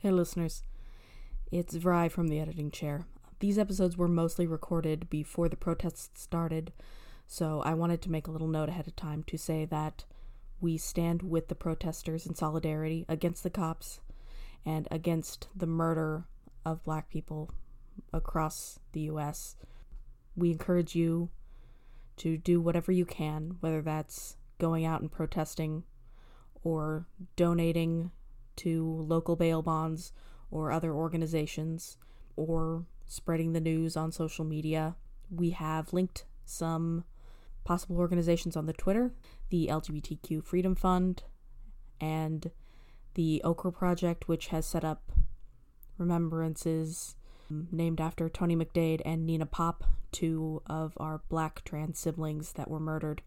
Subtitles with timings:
[0.00, 0.62] Hey, listeners.
[1.50, 3.04] It's Vry from the editing chair.
[3.40, 6.72] These episodes were mostly recorded before the protests started,
[7.26, 10.04] so I wanted to make a little note ahead of time to say that
[10.60, 13.98] we stand with the protesters in solidarity against the cops
[14.64, 16.28] and against the murder
[16.64, 17.50] of black people
[18.12, 19.56] across the US.
[20.36, 21.30] We encourage you
[22.18, 25.82] to do whatever you can, whether that's going out and protesting
[26.62, 28.12] or donating
[28.58, 30.12] to local bail bonds
[30.50, 31.96] or other organizations
[32.36, 34.96] or spreading the news on social media.
[35.30, 37.04] We have linked some
[37.64, 39.12] possible organizations on the Twitter
[39.50, 41.22] the LGBTQ Freedom Fund
[42.00, 42.50] and
[43.14, 45.10] the Okra Project, which has set up
[45.96, 47.16] remembrances
[47.72, 52.80] named after Tony McDade and Nina Pop, two of our black trans siblings that were
[52.80, 53.22] murdered.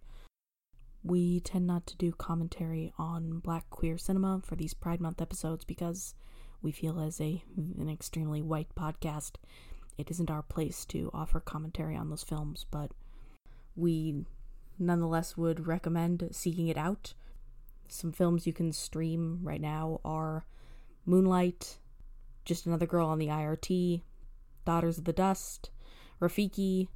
[1.03, 5.65] We tend not to do commentary on black queer cinema for these Pride Month episodes
[5.65, 6.13] because
[6.61, 9.35] we feel as a an extremely white podcast,
[9.97, 12.91] it isn't our place to offer commentary on those films, but
[13.75, 14.25] we
[14.77, 17.13] nonetheless would recommend seeking it out.
[17.87, 20.45] Some films you can stream right now are
[21.05, 21.79] Moonlight,
[22.45, 24.01] Just Another Girl on the IRT,
[24.65, 25.71] Daughters of the Dust,
[26.21, 26.87] Rafiki,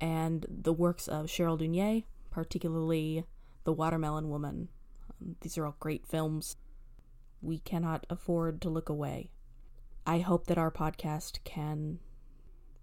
[0.00, 3.24] and the works of Cheryl Dunye, particularly
[3.64, 4.68] The Watermelon Woman.
[5.20, 6.56] Um, these are all great films.
[7.40, 9.30] We cannot afford to look away.
[10.06, 11.98] I hope that our podcast can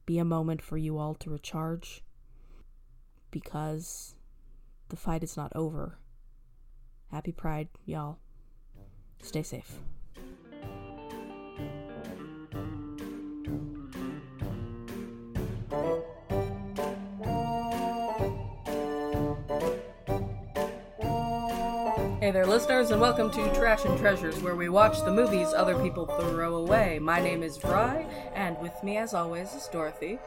[0.06, 2.04] be a moment for you all to recharge
[3.32, 4.16] because
[4.90, 5.98] the fight is not over.
[7.12, 8.20] Happy Pride, y'all.
[9.22, 9.80] Stay safe.
[22.26, 25.78] Hey there, listeners, and welcome to Trash and Treasures, where we watch the movies other
[25.78, 26.98] people throw away.
[26.98, 30.18] My name is Vry, and with me, as always, is Dorothy.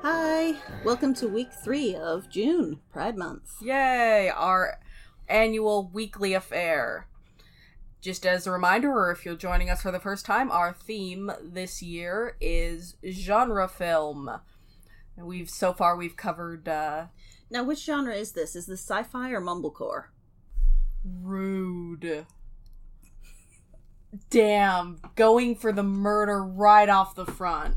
[0.00, 3.50] Hi, welcome to week three of June, Pride Month.
[3.60, 4.30] Yay!
[4.34, 4.78] Our
[5.28, 7.06] annual weekly affair.
[8.00, 11.30] Just as a reminder, or if you're joining us for the first time, our theme
[11.42, 14.40] this year is genre film.
[15.18, 17.08] We've so far we've covered uh,
[17.50, 18.56] Now, which genre is this?
[18.56, 20.04] Is this sci-fi or mumblecore?
[21.04, 22.26] Rude.
[24.30, 27.76] Damn, going for the murder right off the front.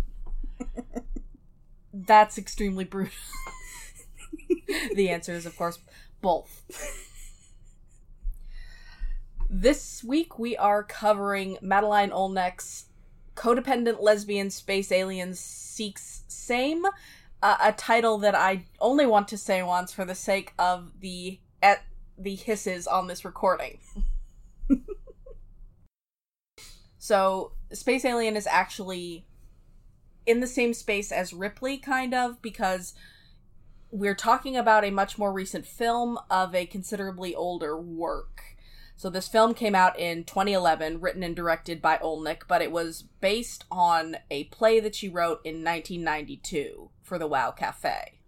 [1.94, 3.14] That's extremely brutal.
[4.96, 5.80] the answer is, of course,
[6.22, 6.64] both.
[9.50, 12.88] This week we are covering Madeline Olnek's
[13.36, 16.86] Codependent Lesbian Space Aliens Seeks Same,
[17.42, 21.40] uh, a title that I only want to say once for the sake of the
[21.62, 21.84] at
[22.18, 23.80] the hisses on this recording.
[26.98, 29.26] so, Space Alien is actually
[30.26, 32.94] in the same space as Ripley, kind of, because
[33.92, 38.42] we're talking about a much more recent film of a considerably older work.
[38.98, 43.04] So this film came out in 2011, written and directed by Olnek, but it was
[43.20, 48.20] based on a play that she wrote in 1992 for the Wow Cafe.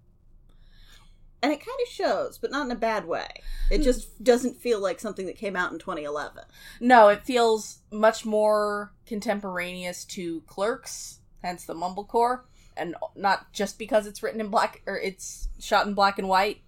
[1.42, 3.28] And it kind of shows, but not in a bad way.
[3.70, 6.44] It just doesn't feel like something that came out in 2011.
[6.80, 12.42] No, it feels much more contemporaneous to Clerks, hence the mumblecore,
[12.76, 16.62] and not just because it's written in black or it's shot in black and white.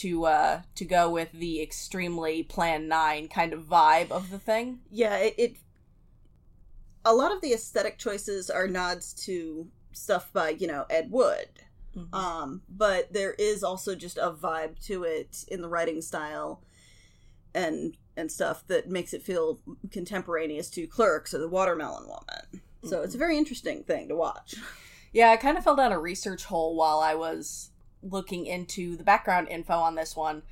[0.00, 4.80] To uh to go with the extremely Plan Nine kind of vibe of the thing.
[4.90, 5.56] Yeah, it, it.
[7.02, 11.48] A lot of the aesthetic choices are nods to stuff by you know Ed Wood.
[12.12, 16.62] Um, but there is also just a vibe to it in the writing style
[17.54, 22.62] and and stuff that makes it feel contemporaneous to Clerks or The Watermelon Woman.
[22.84, 24.54] So it's a very interesting thing to watch.
[25.12, 27.70] Yeah, I kind of fell down a research hole while I was
[28.02, 30.42] looking into the background info on this one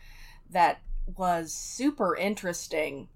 [0.50, 0.80] that
[1.16, 3.08] was super interesting.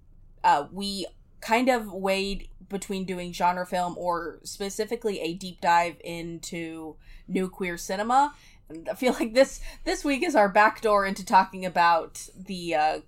[0.43, 1.05] Uh, we
[1.41, 6.95] kind of weighed between doing genre film or specifically a deep dive into
[7.29, 8.33] new queer cinema.
[8.67, 12.99] And I feel like this this week is our backdoor into talking about the uh,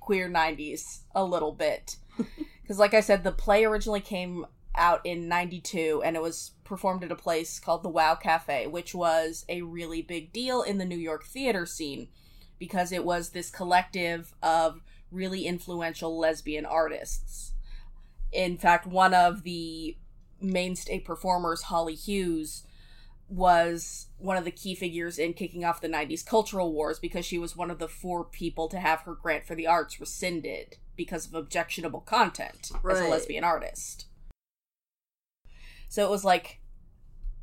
[0.00, 1.96] queer 90s a little bit.
[2.62, 7.04] Because, like I said, the play originally came out in 92 and it was performed
[7.04, 10.86] at a place called the Wow Cafe, which was a really big deal in the
[10.86, 12.08] New York theater scene
[12.58, 14.80] because it was this collective of
[15.10, 17.52] really influential lesbian artists.
[18.32, 19.98] In fact, one of the
[20.40, 22.64] mainstay performers, Holly Hughes,
[23.34, 27.38] was one of the key figures in kicking off the 90s cultural wars because she
[27.38, 31.26] was one of the four people to have her grant for the arts rescinded because
[31.26, 34.06] of objectionable content as a lesbian artist.
[35.88, 36.60] So it was like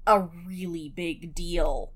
[0.07, 1.91] a really big deal.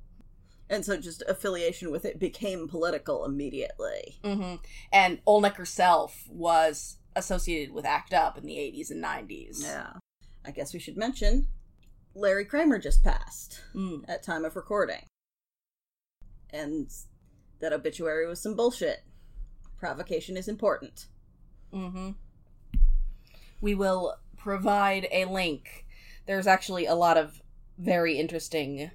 [0.70, 4.20] And so just affiliation with it became political immediately.
[4.24, 4.56] hmm
[4.92, 9.64] And Olnek herself was associated with ACT UP in the 80s and 90s.
[9.64, 9.94] Yeah.
[10.46, 11.48] I guess we should mention
[12.16, 14.06] Larry Kramer just passed Mm.
[14.08, 15.06] at time of recording.
[16.50, 16.90] And
[17.60, 19.04] that obituary was some bullshit.
[19.78, 21.08] Provocation is important.
[21.72, 22.12] hmm
[23.60, 25.86] We will provide a link.
[26.26, 27.42] There's actually a lot of
[27.78, 28.92] very interesting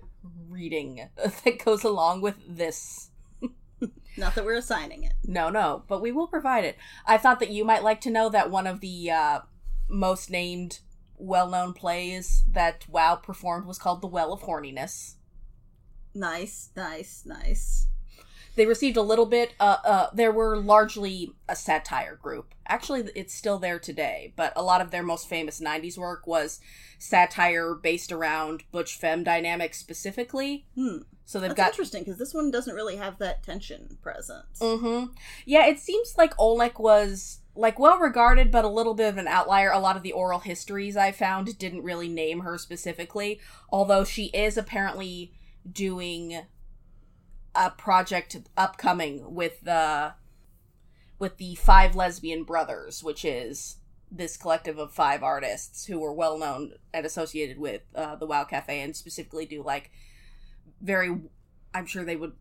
[0.48, 1.08] reading
[1.44, 3.10] that goes along with this.
[4.16, 5.12] Not that we're assigning it.
[5.24, 6.76] No, no, but we will provide it.
[7.06, 9.40] I thought that you might like to know that one of the uh,
[9.88, 10.80] most named,
[11.20, 15.14] well known plays that WoW performed was called The Well of Horniness.
[16.14, 17.86] Nice, nice, nice.
[18.56, 19.54] They received a little bit.
[19.60, 22.54] Uh, uh, there were largely a satire group.
[22.66, 26.60] Actually, it's still there today, but a lot of their most famous '90s work was
[26.98, 30.66] satire based around butch femme dynamics specifically.
[30.74, 30.98] Hmm.
[31.24, 31.68] So they've That's got.
[31.70, 34.44] interesting because this one doesn't really have that tension present.
[34.60, 35.12] Mm-hmm.
[35.46, 39.26] Yeah, it seems like Olnek was like well regarded, but a little bit of an
[39.26, 39.70] outlier.
[39.70, 44.26] A lot of the oral histories I found didn't really name her specifically, although she
[44.26, 45.32] is apparently
[45.70, 46.42] doing
[47.54, 50.14] a project upcoming with the
[51.18, 53.76] with the Five Lesbian Brothers, which is
[54.10, 58.44] this collective of five artists who were well known and associated with uh, the WoW
[58.44, 59.90] Cafe, and specifically do like
[60.80, 61.20] very.
[61.72, 62.32] I'm sure they would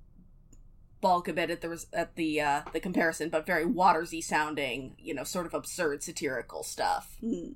[1.01, 5.13] balk a bit at the at the uh, the comparison, but very Watersy sounding, you
[5.13, 7.17] know, sort of absurd satirical stuff.
[7.21, 7.53] Hmm.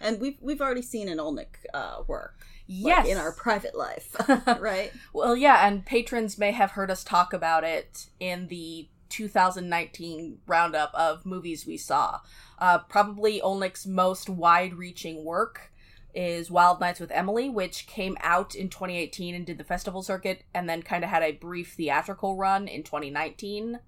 [0.00, 4.16] And we've we've already seen an Olnek uh, work like, Yes, in our private life,
[4.60, 4.92] right?
[5.12, 10.90] Well, yeah, and patrons may have heard us talk about it in the 2019 roundup
[10.94, 12.20] of movies we saw.
[12.58, 15.71] Uh, probably Olnek's most wide reaching work
[16.14, 20.44] is Wild Nights with Emily, which came out in 2018 and did the festival circuit,
[20.54, 23.80] and then kind of had a brief theatrical run in 2019.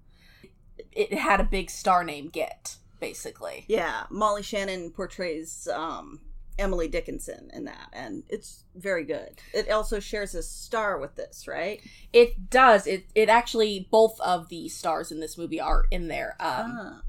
[0.91, 3.65] It had a big star name get, basically.
[3.67, 6.19] Yeah, Molly Shannon portrays um,
[6.57, 9.41] Emily Dickinson in that, and it's very good.
[9.53, 11.81] It also shares a star with this, right?
[12.13, 12.87] It does.
[12.87, 16.35] It it actually both of the stars in this movie are in there.
[16.39, 17.01] Um, ah.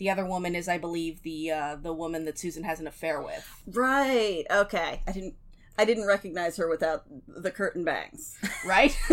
[0.00, 3.20] The other woman is, I believe, the uh, the woman that Susan has an affair
[3.20, 3.46] with.
[3.66, 4.46] Right.
[4.50, 5.02] Okay.
[5.06, 5.34] I didn't.
[5.76, 8.38] I didn't recognize her without the curtain bangs.
[8.66, 8.98] Right?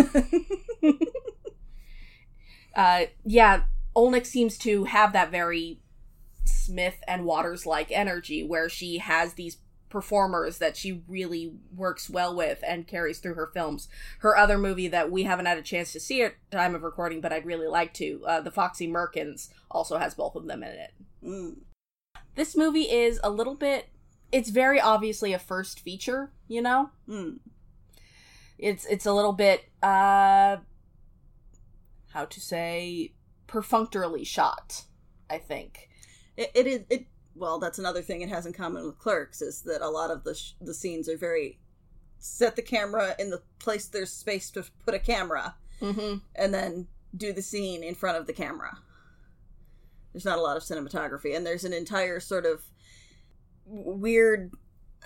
[2.76, 3.64] uh, yeah,
[3.96, 5.82] Olnek seems to have that very
[6.46, 9.58] Smith and Waters like energy where she has these
[9.90, 13.88] performers that she really works well with and carries through her films.
[14.20, 17.22] Her other movie that we haven't had a chance to see at time of recording,
[17.22, 20.70] but I'd really like to, uh, The Foxy Merkins, also has both of them in
[20.70, 20.94] it.
[21.24, 21.58] Mm.
[22.36, 23.90] This movie is a little bit
[24.32, 26.92] it's very obviously a first feature, you know?
[27.08, 27.40] Mm.
[28.58, 30.58] It's it's a little bit uh
[32.12, 33.14] how to say
[33.46, 34.86] perfunctorily shot,
[35.30, 35.90] I think.
[36.36, 36.82] It, it is.
[36.90, 37.08] It
[37.38, 40.24] well, that's another thing it has in common with Clerks is that a lot of
[40.24, 41.60] the sh- the scenes are very
[42.20, 46.22] set the camera in the place there's space to put a camera, Mhm.
[46.36, 48.80] and then do the scene in front of the camera.
[50.14, 52.64] There's not a lot of cinematography, and there's an entire sort of
[53.66, 54.52] weird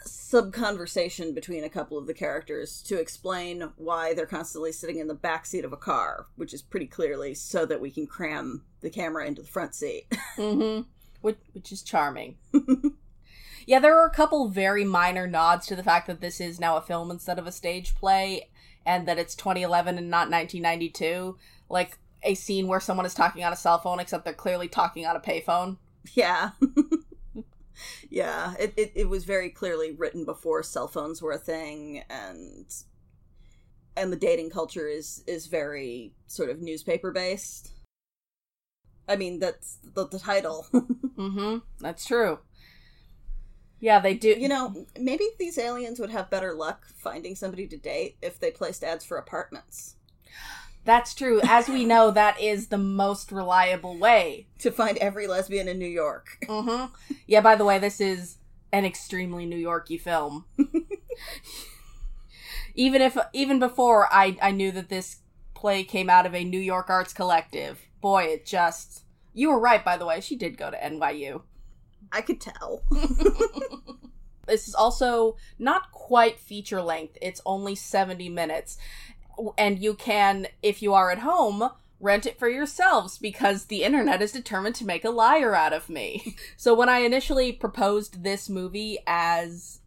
[0.04, 5.08] sub conversation between a couple of the characters to explain why they're constantly sitting in
[5.08, 8.64] the back seat of a car, which is pretty clearly so that we can cram
[8.80, 10.06] the camera into the front seat.
[10.38, 10.86] Mhm.
[11.22, 12.38] Which which is charming.
[13.66, 16.78] yeah, there are a couple very minor nods to the fact that this is now
[16.78, 18.50] a film instead of a stage play
[18.86, 21.38] and that it's 2011 and not 1992.
[21.70, 25.06] Like a scene where someone is talking on a cell phone except they're clearly talking
[25.06, 25.78] on a payphone.
[26.14, 26.52] Yeah.
[28.10, 28.56] yeah.
[28.60, 32.66] It, it it was very clearly written before cell phones were a thing and
[33.96, 37.72] and the dating culture is is very sort of newspaper based.
[39.12, 40.68] I mean that's the, the title.
[41.22, 41.58] Mm-hmm.
[41.80, 42.40] That's true.
[43.80, 44.30] Yeah, they do.
[44.30, 48.50] you know, maybe these aliens would have better luck finding somebody to date if they
[48.50, 49.98] placed ads for apartments.
[50.84, 51.40] that's true.
[51.44, 54.48] As we know, that is the most reliable way.
[54.60, 56.38] To find every lesbian in New York.
[56.48, 57.14] Mm-hmm.
[57.28, 57.42] Yeah.
[57.42, 58.38] By the way, this is
[58.72, 60.46] an extremely New Yorky film.
[62.74, 65.18] even if, even before I, I knew that this
[65.54, 67.82] play came out of a New York arts collective.
[68.02, 69.04] Boy, it just.
[69.34, 70.20] You were right, by the way.
[70.20, 71.44] She did go to NYU.
[72.12, 72.84] I could tell.
[74.52, 77.18] This is also not quite feature length.
[77.22, 78.78] It's only 70 minutes.
[79.58, 84.22] And you can, if you are at home, rent it for yourselves because the internet
[84.22, 86.36] is determined to make a liar out of me.
[86.58, 89.80] so when I initially proposed this movie as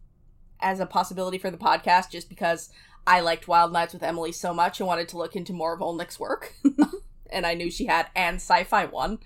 [0.61, 2.69] as a possibility for the podcast just because
[3.05, 5.81] I liked Wild Nights with Emily so much and wanted to look into more of
[5.81, 6.53] Olnek's work.
[7.29, 9.19] and I knew she had and sci-fi one.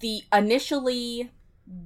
[0.00, 1.30] The initially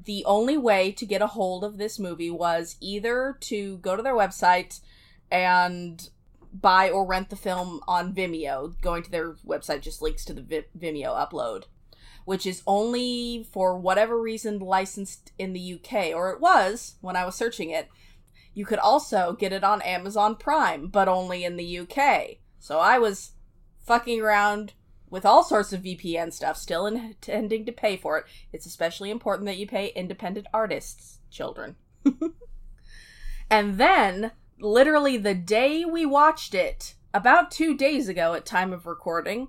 [0.05, 4.03] the only way to get a hold of this movie was either to go to
[4.03, 4.81] their website
[5.31, 6.09] and
[6.53, 8.81] buy or rent the film on Vimeo.
[8.81, 11.65] Going to their website just links to the Vi- Vimeo upload,
[12.25, 17.25] which is only for whatever reason licensed in the UK, or it was when I
[17.25, 17.89] was searching it.
[18.55, 22.39] You could also get it on Amazon Prime, but only in the UK.
[22.59, 23.33] So I was
[23.81, 24.75] fucking around
[25.13, 28.25] with all sorts of VPN stuff, still intending to pay for it.
[28.51, 31.77] It's especially important that you pay independent artists, children.
[33.51, 38.87] and then, literally the day we watched it, about two days ago at time of
[38.87, 39.49] recording,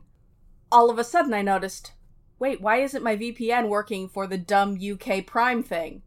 [0.70, 1.94] all of a sudden I noticed,
[2.40, 6.02] wait, why isn't my VPN working for the dumb UK Prime thing?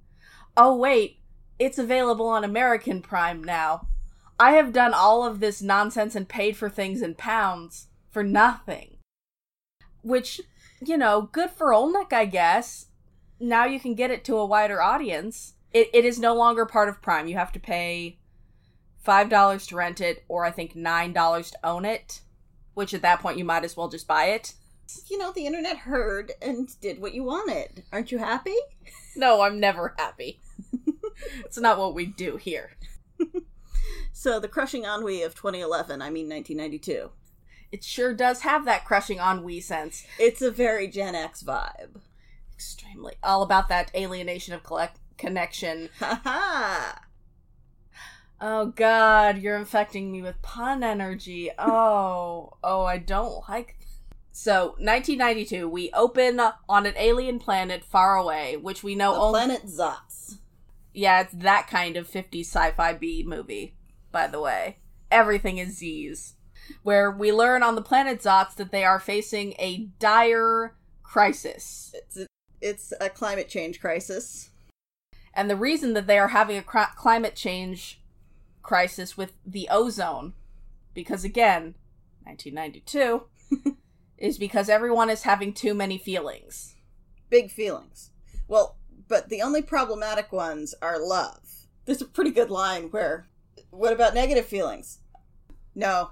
[0.54, 1.20] Oh wait,
[1.58, 3.88] it's available on American Prime now.
[4.38, 8.95] I have done all of this nonsense and paid for things in pounds for nothing.
[10.06, 10.40] Which,
[10.80, 12.86] you know, good for Olnek, I guess.
[13.40, 15.54] Now you can get it to a wider audience.
[15.72, 17.26] It, it is no longer part of Prime.
[17.26, 18.18] You have to pay
[19.04, 22.20] $5 to rent it, or I think $9 to own it,
[22.75, 24.54] which at that point you might as well just buy it.
[25.10, 27.82] You know, the internet heard and did what you wanted.
[27.92, 28.56] Aren't you happy?
[29.18, 30.42] No, I'm never happy.
[31.42, 32.72] it's not what we do here.
[34.12, 37.10] so, the crushing ennui of 2011, I mean 1992.
[37.73, 40.06] It sure does have that crushing ennui sense.
[40.18, 42.00] It's a very Gen X vibe.
[42.54, 43.14] Extremely.
[43.23, 45.88] All about that alienation of collect- connection.
[45.99, 47.00] Ha ha!
[48.40, 51.50] Oh god, you're infecting me with pun energy.
[51.58, 53.76] Oh, oh, I don't like.
[54.32, 59.38] So, 1992, we open on an alien planet far away, which we know The only.
[59.38, 60.37] planet Zots.
[60.92, 63.75] Yeah, it's that kind of 50s sci-fi B movie,
[64.12, 64.78] by the way.
[65.11, 66.35] Everything is Z's.
[66.82, 71.94] Where we learn on the planet Zots that they are facing a dire crisis.
[71.94, 72.26] It's a,
[72.61, 74.50] it's a climate change crisis.
[75.35, 78.00] And the reason that they are having a cr- climate change
[78.62, 80.32] crisis with the ozone,
[80.94, 81.75] because again,
[82.25, 83.76] 1992,
[84.18, 86.75] is because everyone is having too many feelings.
[87.28, 88.11] Big feelings.
[88.49, 88.76] Well,
[89.08, 91.68] but the only problematic ones are love.
[91.85, 93.28] There's a pretty good line where,
[93.70, 94.99] what about negative feelings?
[95.75, 96.11] No.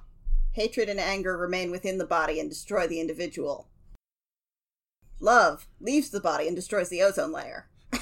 [0.54, 3.68] Hatred and anger remain within the body and destroy the individual.
[5.18, 7.68] Love leaves the body and destroys the ozone layer.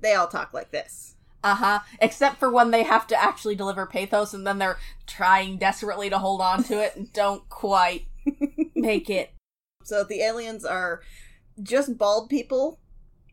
[0.00, 1.14] they all talk like this.
[1.44, 1.78] Uh huh.
[2.00, 6.18] Except for when they have to actually deliver pathos and then they're trying desperately to
[6.18, 8.06] hold on to it and don't quite
[8.74, 9.30] make it.
[9.86, 11.02] So the aliens are
[11.62, 12.80] just bald people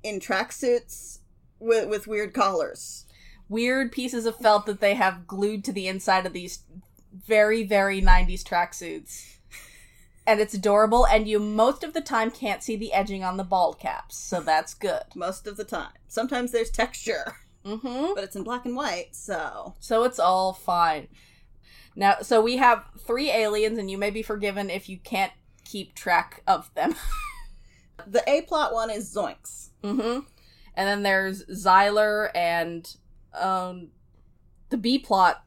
[0.04, 1.20] in tracksuits
[1.60, 3.06] with, with weird collars.
[3.48, 6.66] Weird pieces of felt that they have glued to the inside of these
[7.14, 9.38] very, very 90s tracksuits.
[10.28, 13.44] And it's adorable, and you most of the time can't see the edging on the
[13.44, 15.04] bald caps, so that's good.
[15.16, 15.92] Most of the time.
[16.08, 18.14] Sometimes there's texture, Mm-hmm.
[18.16, 19.74] but it's in black and white, so.
[19.80, 21.08] So it's all fine.
[21.96, 25.34] Now, so we have three aliens, and you may be forgiven if you can't
[25.66, 26.96] keep track of them.
[28.08, 29.70] The A plot one is Zoinx.
[29.84, 30.22] mm-hmm.
[30.76, 32.96] And then there's Zylar, and
[33.40, 33.90] um,
[34.70, 35.44] the B plot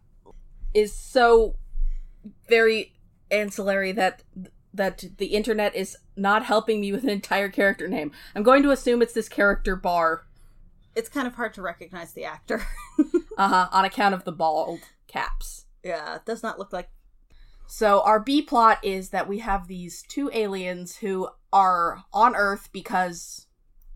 [0.74, 1.56] is so
[2.48, 2.92] very
[3.30, 4.22] ancillary that
[4.72, 8.10] that the internet is not helping me with an entire character name.
[8.34, 10.26] I'm going to assume it's this character bar,
[10.96, 12.66] It's kind of hard to recognize the actor.
[13.38, 15.66] uh huh, on account of the bald caps.
[15.84, 16.88] yeah, it does not look like.
[17.66, 22.68] So our B plot is that we have these two aliens who are on Earth
[22.72, 23.46] because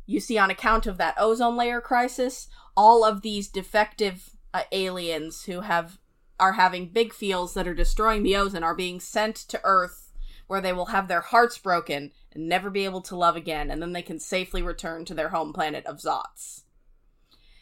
[0.06, 5.44] you see on account of that ozone layer crisis, all of these defective uh, aliens
[5.44, 5.99] who have
[6.40, 10.12] are having big fields that are destroying the ozone are being sent to Earth
[10.47, 13.83] where they will have their hearts broken and never be able to love again and
[13.83, 16.62] then they can safely return to their home planet of Zots.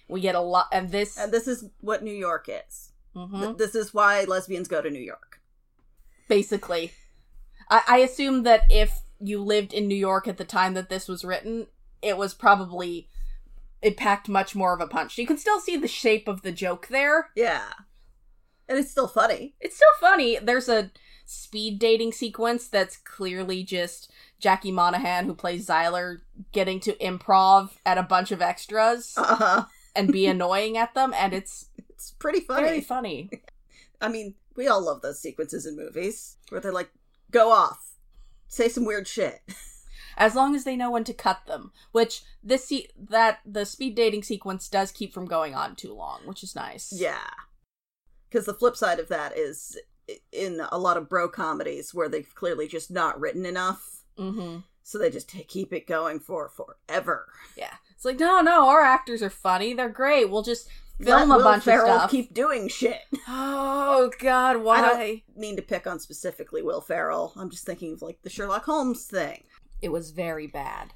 [0.09, 2.93] We get a lot and this And this is what New York is.
[3.17, 3.41] Mhm.
[3.43, 5.41] Th- this is why lesbians go to New York.
[6.29, 6.93] basically.
[7.71, 11.09] I, I assume that if you lived in New York at the time that this
[11.09, 11.69] was written,
[12.03, 13.09] it was probably
[13.83, 15.19] it packed much more of a punch.
[15.19, 17.31] You can still see the shape of the joke there.
[17.37, 17.65] Yeah.
[18.69, 19.55] And it's still funny.
[19.61, 20.39] It's still funny.
[20.43, 20.91] There's a
[21.25, 26.19] speed dating sequence that's clearly just Jackie Monahan, who plays Zylar,
[26.53, 29.65] getting to improv at a bunch of extras Uh huh.
[29.97, 32.63] and be annoying at them, and it's It's pretty funny.
[32.67, 33.31] very funny.
[34.01, 36.91] I mean, we all love those sequences in movies where they're like,
[37.31, 37.95] go off.
[38.49, 39.41] say some weird shit.
[40.19, 41.73] as long as they know when to cut them.
[41.93, 46.21] Which this se- that the speed dating sequence does keep from going on too long,
[46.27, 46.93] which is nice.
[46.95, 47.29] Yeah.
[48.37, 49.79] Because the flip side of that is
[50.31, 54.03] in a lot of bro comedies where they've clearly just not written enough.
[54.19, 54.59] Mm-hmm.
[54.83, 57.29] So they just keep it going for forever.
[57.57, 57.73] Yeah.
[57.93, 59.73] It's like no, no, our actors are funny.
[59.73, 60.29] They're great.
[60.29, 60.69] We'll just
[61.01, 62.11] film Let a Will bunch Ferrell of stuff.
[62.11, 63.01] keep doing shit.
[63.27, 64.83] Oh God, why?
[64.83, 67.33] I mean to pick on specifically Will Ferrell.
[67.37, 69.45] I'm just thinking of like the Sherlock Holmes thing.
[69.81, 70.93] It was very bad.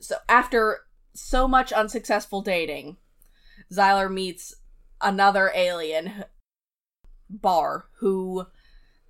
[0.00, 0.78] So after
[1.12, 2.96] so much unsuccessful dating,
[3.70, 4.54] Zylar meets
[5.02, 6.24] another alien
[7.28, 8.46] bar who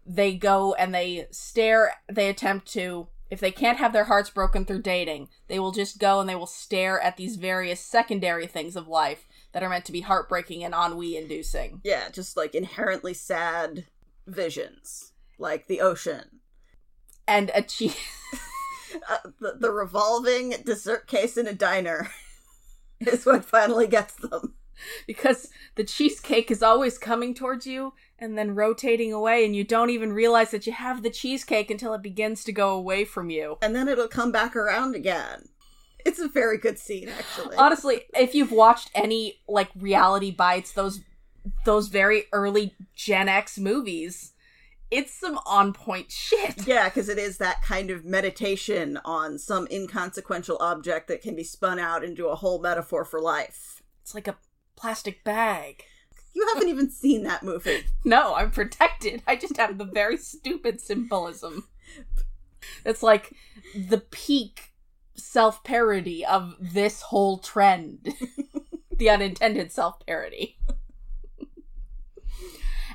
[0.05, 4.67] they go and they stare they attempt to if they can't have their hearts broken
[4.67, 8.77] through dating, they will just go and they will stare at these various secondary things
[8.77, 11.81] of life that are meant to be heartbreaking and ennui inducing.
[11.83, 13.87] Yeah, just like inherently sad
[14.27, 16.41] visions, like the ocean.
[17.27, 17.97] And achieve
[19.09, 22.11] Uh, the, the revolving dessert case in a diner
[23.01, 24.55] is what finally gets them.
[25.07, 29.91] because the cheesecake is always coming towards you and then rotating away and you don't
[29.91, 33.59] even realize that you have the cheesecake until it begins to go away from you.
[33.63, 35.49] And then it'll come back around again.
[36.05, 37.57] It's a very good scene, actually.
[37.57, 41.01] Honestly, if you've watched any like reality bites, those
[41.65, 44.33] those very early Gen X movies,
[44.91, 46.67] it's some on point shit.
[46.67, 51.45] Yeah, because it is that kind of meditation on some inconsequential object that can be
[51.45, 53.83] spun out into a whole metaphor for life.
[54.03, 54.37] It's like a
[54.77, 55.85] plastic bag.
[56.35, 57.85] You haven't even seen that movie.
[58.05, 59.23] No, I'm protected.
[59.29, 61.69] I just have the very stupid symbolism.
[62.85, 63.33] It's like
[63.77, 64.73] the peak
[65.15, 68.13] self parody of this whole trend.
[68.99, 70.59] the unintended self parody.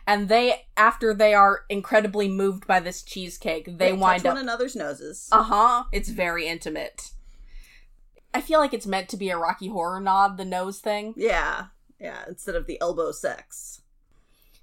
[0.05, 4.43] and they, after they are incredibly moved by this cheesecake, they touch wind one up.
[4.43, 5.29] another's noses.
[5.31, 5.84] Uh huh.
[5.93, 7.12] It's very intimate.
[8.38, 11.13] I feel like it's meant to be a Rocky Horror nod, the nose thing.
[11.17, 11.65] yeah,
[12.00, 12.24] yeah.
[12.27, 13.82] Instead of the elbow sex.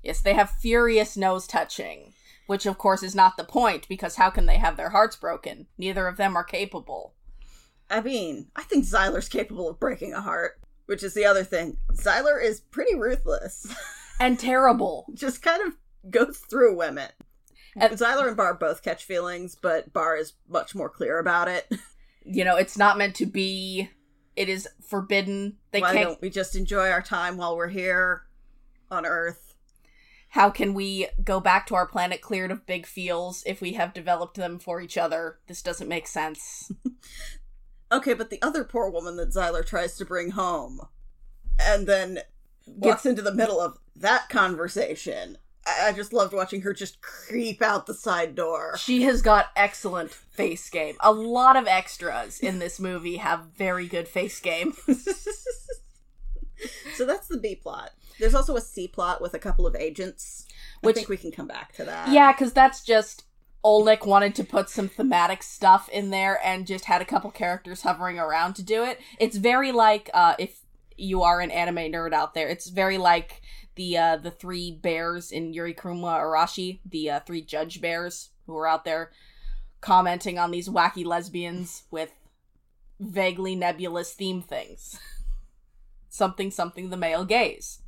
[0.03, 2.13] Yes, they have furious nose touching,
[2.47, 5.67] which of course is not the point because how can they have their hearts broken?
[5.79, 7.15] Neither of them are capable.
[7.91, 11.77] I mean, I think Zylar's capable of breaking a heart, which is the other thing.
[11.95, 13.67] Zylar is pretty ruthless.
[14.21, 15.07] And terrible.
[15.13, 15.75] Just kind of
[16.09, 17.09] goes through women.
[17.77, 21.67] And- Zylar and Bar both catch feelings, but Bar is much more clear about it.
[22.25, 23.91] You know, it's not meant to be.
[24.37, 25.57] It is forbidden.
[25.71, 26.09] They Why can't.
[26.09, 28.23] don't we just enjoy our time while we're here
[28.91, 29.55] on Earth?
[30.31, 33.95] How can we go back to our planet cleared of big feels if we have
[33.95, 35.39] developed them for each other?
[35.47, 36.73] This doesn't make sense.
[37.93, 40.81] Okay, but the other poor woman that Zylar tries to bring home
[41.61, 42.21] and then
[42.67, 45.39] walks into the middle of that conversation.
[45.67, 48.77] I, just loved watching her just creep out the side door.
[48.77, 50.97] She has got excellent face game.
[51.01, 54.75] A lot of extras in this movie have very good face game.
[56.95, 57.91] so that's the B plot.
[58.19, 60.47] There's also a C plot with a couple of agents.
[60.83, 62.11] Which- I think we can come back to that.
[62.11, 63.25] Yeah, because that's just
[63.65, 67.83] Olnek wanted to put some thematic stuff in there and just had a couple characters
[67.83, 69.01] hovering around to do it.
[69.19, 70.61] It's very like uh, if
[70.97, 73.43] you are an anime nerd out there, it's very like
[73.75, 78.57] the uh, the three bears in Yuri Kuma Arashi, the uh, three judge bears who
[78.57, 79.11] are out there
[79.81, 82.13] commenting on these wacky lesbians with
[83.01, 84.99] vaguely nebulous theme things.
[86.09, 87.83] something something the male gaze.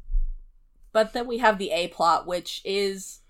[0.92, 3.20] But then we have the A plot, which is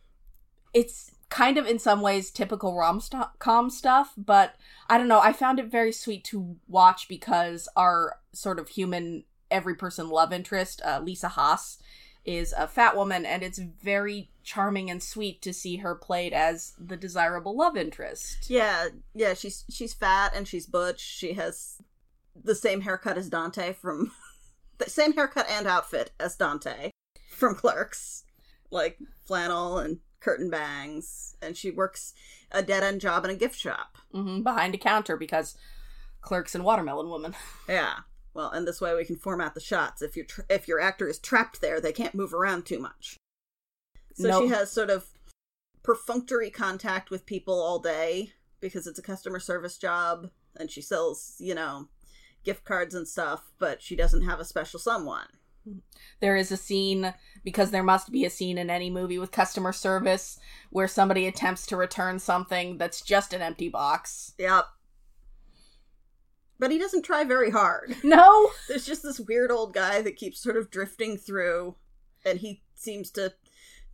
[0.73, 4.55] it's kind of in some ways typical rom-com stuff, but
[4.89, 5.21] I don't know.
[5.21, 10.32] I found it very sweet to watch because our sort of human every person love
[10.32, 11.78] interest, uh, Lisa Haas,
[12.24, 16.74] is a fat woman, and it's very charming and sweet to see her played as
[16.78, 18.50] the desirable love interest.
[18.50, 21.00] Yeah, yeah, she's she's fat and she's butch.
[21.00, 21.80] She has
[22.35, 24.12] the same haircut as Dante from
[24.78, 26.90] the same haircut and outfit as Dante
[27.30, 28.24] from Clerks.
[28.70, 32.12] Like flannel and curtain bangs and she works
[32.50, 33.96] a dead-end job in a gift shop.
[34.11, 35.56] hmm behind a counter because
[36.20, 37.35] clerks and watermelon woman.
[37.68, 37.98] Yeah.
[38.37, 40.03] Well, and this way we can format the shots.
[40.03, 43.16] If your tr- if your actor is trapped there, they can't move around too much.
[44.12, 44.42] So Nope.
[44.44, 45.07] she has sort of
[45.83, 51.37] perfunctory contact with people all day because it's a customer service job and she sells,
[51.38, 51.88] you know,
[52.44, 55.29] gift cards and stuff, but she doesn't have a special someone.
[56.20, 59.72] There is a scene because there must be a scene in any movie with customer
[59.72, 64.35] service where somebody attempts to return something that's just an empty box.
[64.38, 64.66] Yep.
[66.59, 67.95] But he doesn't try very hard.
[68.05, 68.51] No.
[68.69, 71.77] There's just this weird old guy that keeps sort of drifting through
[72.25, 73.35] and he seems to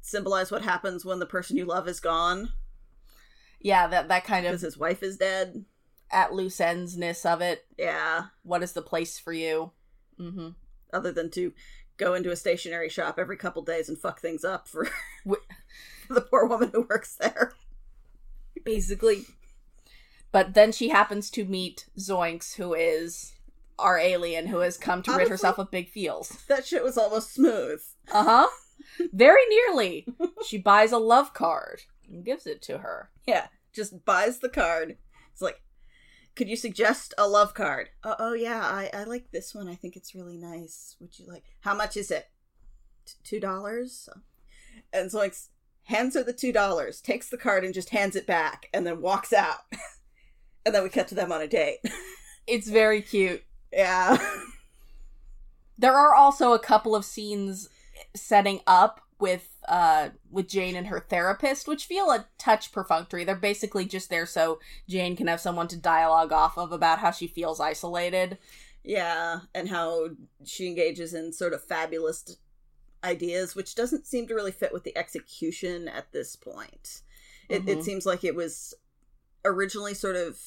[0.01, 2.53] symbolize what happens when the person you love is gone.
[3.61, 5.65] Yeah, that that kind of because his wife is dead.
[6.11, 7.65] at loose endsness of it.
[7.79, 8.27] Yeah.
[8.43, 9.73] What is the place for you?
[10.21, 10.49] Mm-hmm.
[10.93, 11.53] Other than to
[11.97, 14.89] go into a stationery shop every couple days and fuck things up for
[16.09, 17.53] the poor woman who works there.
[18.65, 19.25] Basically.
[20.33, 23.35] But then she happens to meet Zoinx, who is
[23.79, 26.43] our alien who has come to rid herself of big feels.
[26.49, 27.83] That shit was almost smooth.
[28.11, 28.49] Uh huh.
[29.13, 30.07] Very nearly.
[30.47, 33.11] She buys a love card and gives it to her.
[33.27, 33.47] Yeah.
[33.73, 34.97] Just buys the card.
[35.33, 35.63] It's like,
[36.35, 37.91] could you suggest a love card?
[38.05, 39.69] Oh, oh yeah, I, I like this one.
[39.69, 40.97] I think it's really nice.
[41.01, 41.45] Would you like?
[41.61, 42.29] How much is it?
[43.07, 44.09] T- Two dollars.
[44.93, 45.35] And so like
[45.85, 49.01] hands her the two dollars, takes the card and just hands it back, and then
[49.03, 49.61] walks out.
[50.65, 51.79] and then we cut to them on a date.
[52.45, 53.45] It's very cute.
[53.73, 54.17] yeah.
[55.79, 57.69] There are also a couple of scenes
[58.15, 63.25] setting up with uh with Jane and her therapist, which feel a touch perfunctory.
[63.25, 67.13] They're basically just there so Jane can have someone to dialogue off of about how
[67.13, 68.39] she feels isolated.
[68.83, 70.09] Yeah, and how
[70.45, 72.37] she engages in sort of fabulous
[73.05, 77.03] ideas, which doesn't seem to really fit with the execution at this point.
[77.49, 77.85] It, it Mhm.
[77.85, 78.75] seems like it was
[79.45, 80.39] originally sort of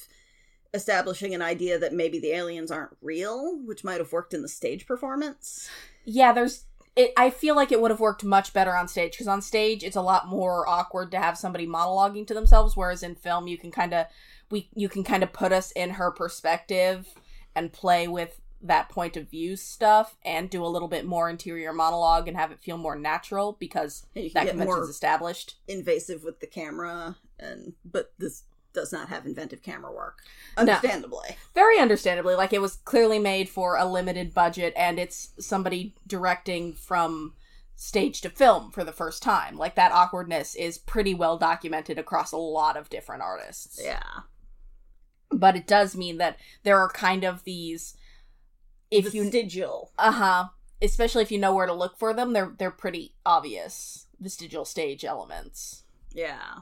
[0.73, 4.47] establishing an idea that maybe the aliens aren't real, which might have worked in the
[4.47, 5.69] stage performance.
[6.03, 9.27] Yeah, there's it I feel like it would have worked much better on stage because
[9.27, 13.15] on stage it's a lot more awkward to have somebody monologuing to themselves whereas in
[13.15, 14.05] film you can kind of
[14.49, 17.08] we you can kind of put us in her perspective
[17.55, 21.73] and play with that point of view stuff and do a little bit more interior
[21.73, 25.55] monologue and have it feel more natural because You can that convention's more established.
[25.67, 28.43] invasive with the camera, and but this
[28.75, 30.19] does not have inventive camera work,
[30.57, 30.61] No.
[30.61, 31.38] understandably.
[31.55, 36.73] Very understandably, like it was clearly made for a limited budget and it's somebody directing
[36.73, 37.33] from
[37.75, 39.57] stage to film for the first time.
[39.57, 43.79] Like that awkwardness is pretty well documented across a lot of different artists.
[43.83, 44.03] Yeah,
[45.31, 47.95] But it does mean that there are kind of these
[48.91, 49.91] if you vestigial.
[49.97, 50.49] uh-huh,
[50.81, 55.03] especially if you know where to look for them, they're they're pretty obvious vestigial stage
[55.03, 55.83] elements.
[56.13, 56.59] Yeah.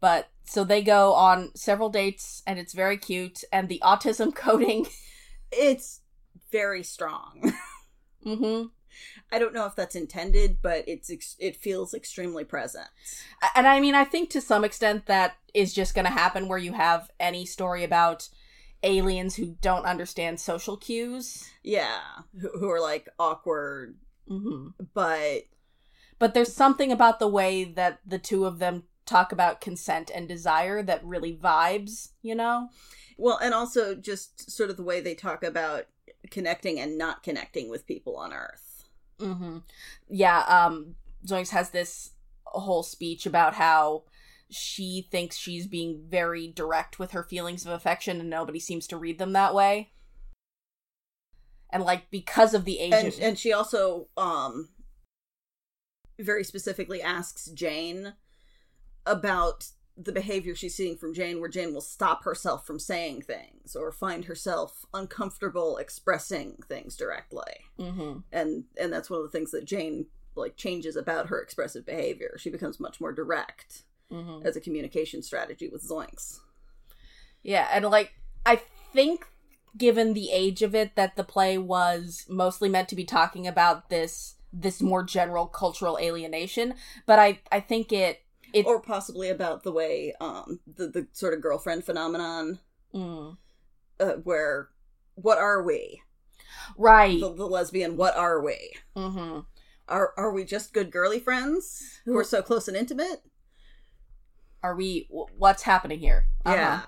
[0.00, 4.86] But so they go on several dates and it's very cute and the autism coding
[5.52, 6.00] It's
[6.50, 7.52] very strong.
[8.26, 8.70] mhm
[9.32, 12.88] I don't know if that's intended, but it's ex- it feels extremely present.
[13.54, 16.58] and I mean, I think to some extent that is just going to happen where
[16.58, 18.28] you have any story about
[18.82, 21.48] aliens who don't understand social cues.
[21.62, 22.00] Yeah,
[22.40, 25.42] who, who are like awkward, hmm but
[26.18, 30.28] But there's something about the way that the two of them talk about consent and
[30.28, 32.68] desire that really vibes, you know?
[33.18, 35.84] well, and also just sort of the way they talk about
[36.30, 38.84] connecting and not connecting with people on Earth.
[39.20, 39.58] hmm
[40.08, 40.94] Yeah, um,
[41.26, 42.12] Zoinx has this
[42.44, 44.04] whole speech about how
[44.50, 48.96] she thinks she's being very direct with her feelings of affection and nobody seems to
[48.96, 49.92] read them that way.
[51.70, 54.70] And like because of the age And and she also um
[56.18, 58.14] very specifically asks Jane
[59.06, 63.76] about the behavior she's seeing from Jane, where Jane will stop herself from saying things
[63.76, 67.64] or find herself uncomfortable expressing things directly.
[67.78, 68.24] Mhm.
[68.32, 72.36] and and that's one of the things that Jane like changes about her expressive behavior.
[72.38, 74.44] She becomes much more direct Mhm.
[74.44, 76.40] as a communication strategy with Zoinx.
[77.42, 78.12] Yeah, and like
[78.46, 79.26] I think
[79.76, 83.90] given the age of it that the play was mostly meant to be talking about
[83.90, 86.74] this this more general cultural alienation,
[87.06, 91.34] but I I think it it or possibly about the way um the the sort
[91.34, 92.58] of girlfriend phenomenon
[92.94, 93.36] mm,
[93.98, 94.68] uh, where
[95.14, 96.02] what are we?
[96.76, 97.20] Right.
[97.20, 98.72] the, the lesbian what are we?
[98.96, 99.40] Hmm
[99.90, 102.00] are are we just good girly friends?
[102.04, 103.22] Who are so close and intimate?
[104.62, 106.26] Are we what's happening here?
[106.44, 106.56] Uh-huh.
[106.56, 106.82] yeah.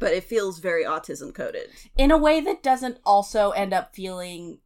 [0.00, 4.58] But it feels very autism coded In a way that doesn't also end up feeling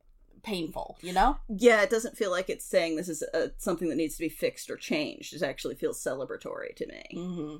[0.42, 1.38] painful, you know?
[1.48, 4.28] yeah it doesn't feel like it's saying this is uh something that needs to be
[4.28, 7.56] fixed or changed it actually feels celebratory to me hmm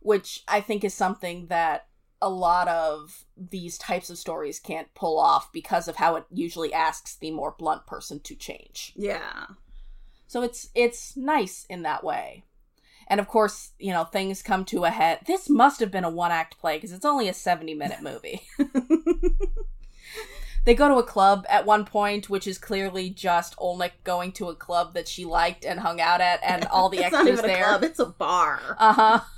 [0.00, 1.86] Which I think is something that
[2.22, 6.72] a lot of these types of stories can't pull off because of how it usually
[6.72, 8.92] asks the more blunt person to change.
[8.96, 9.46] yeah
[10.26, 12.44] So it's it's nice in that way.
[13.06, 15.20] And of course, you know, things come to a head.
[15.26, 18.42] This must have been a one act play because it's only a 70 minute movie.
[20.64, 24.48] they go to a club at one point, which is clearly just Olnek going to
[24.48, 27.38] a club that she liked and hung out at, and all the it's not extras
[27.38, 27.64] even a there.
[27.64, 29.20] club it's a bar Uh huh.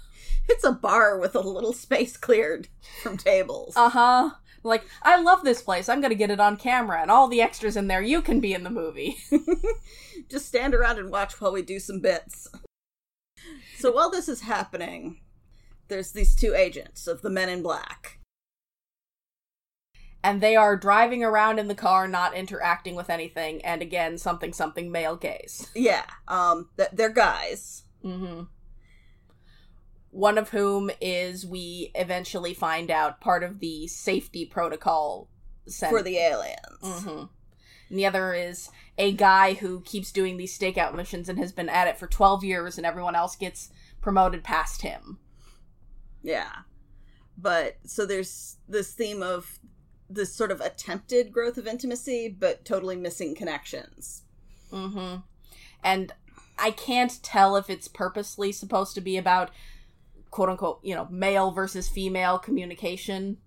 [0.48, 2.66] It's a bar with a little space cleared
[3.00, 3.74] from tables.
[3.76, 4.30] Uh huh.
[4.64, 5.88] Like, I love this place.
[5.88, 8.02] I'm gonna get it on camera, and all the extras in there.
[8.02, 9.18] You can be in the movie.
[10.28, 12.48] Just stand around and watch while we do some bits.
[13.78, 15.20] So while this is happening,
[15.88, 18.18] there's these two agents of the Men in Black.
[20.24, 24.52] And they are driving around in the car, not interacting with anything, and again, something
[24.52, 25.68] something male gaze.
[25.74, 27.82] Yeah, um, th- they're guys.
[28.04, 28.42] Mm-hmm.
[30.10, 35.28] One of whom is, we eventually find out, part of the safety protocol
[35.66, 35.90] sent.
[35.90, 36.82] for the aliens.
[36.82, 37.24] Mm-hmm.
[37.88, 41.68] And the other is a guy who keeps doing these stakeout missions and has been
[41.68, 45.18] at it for 12 years, and everyone else gets promoted past him.
[46.22, 46.50] Yeah.
[47.36, 49.58] But so there's this theme of
[50.14, 54.22] this sort of attempted growth of intimacy, but totally missing connections.
[54.72, 55.16] Mm-hmm.
[55.84, 56.12] And
[56.58, 59.50] I can't tell if it's purposely supposed to be about
[60.30, 63.38] quote unquote, you know, male versus female communication.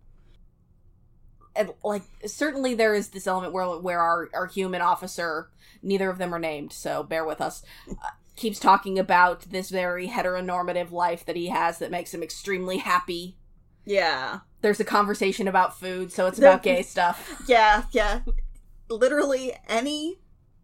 [1.56, 5.50] And like certainly there is this element where where our our human officer,
[5.82, 7.64] neither of them are named, so bear with us.
[7.90, 12.78] Uh, keeps talking about this very heteronormative life that he has that makes him extremely
[12.78, 13.38] happy.
[13.86, 14.40] Yeah.
[14.62, 17.44] There's a conversation about food, so it's about gay stuff.
[17.48, 18.22] Yeah, yeah.
[18.90, 20.20] Literally any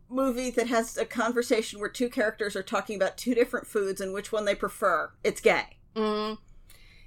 [0.09, 4.13] movie that has a conversation where two characters are talking about two different foods and
[4.13, 5.77] which one they prefer, it's gay.
[5.95, 6.37] Mm.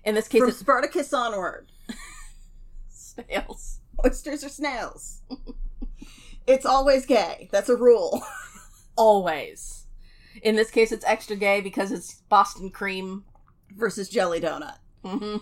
[0.04, 1.70] In this case, From it's Spartacus onward,
[2.88, 3.80] snails.
[4.04, 5.22] oysters or snails.
[6.46, 7.48] it's always gay.
[7.52, 8.22] That's a rule.
[8.96, 9.86] Always.
[10.42, 13.24] In this case, it's extra gay because it's Boston cream.
[13.76, 14.76] Versus jelly donut.
[15.04, 15.36] hmm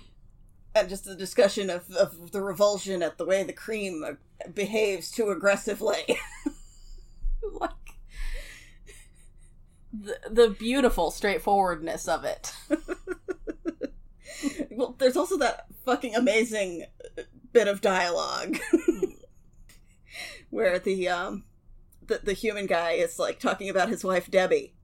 [0.74, 4.12] and just the discussion of, of the revulsion at the way the cream uh,
[4.54, 6.18] behaves too aggressively.
[7.60, 7.70] Like
[9.92, 12.54] the the beautiful straightforwardness of it.
[14.70, 16.86] well, there's also that fucking amazing
[17.18, 18.58] uh, bit of dialogue
[20.50, 21.44] where the um
[22.06, 24.74] the, the human guy is like talking about his wife Debbie.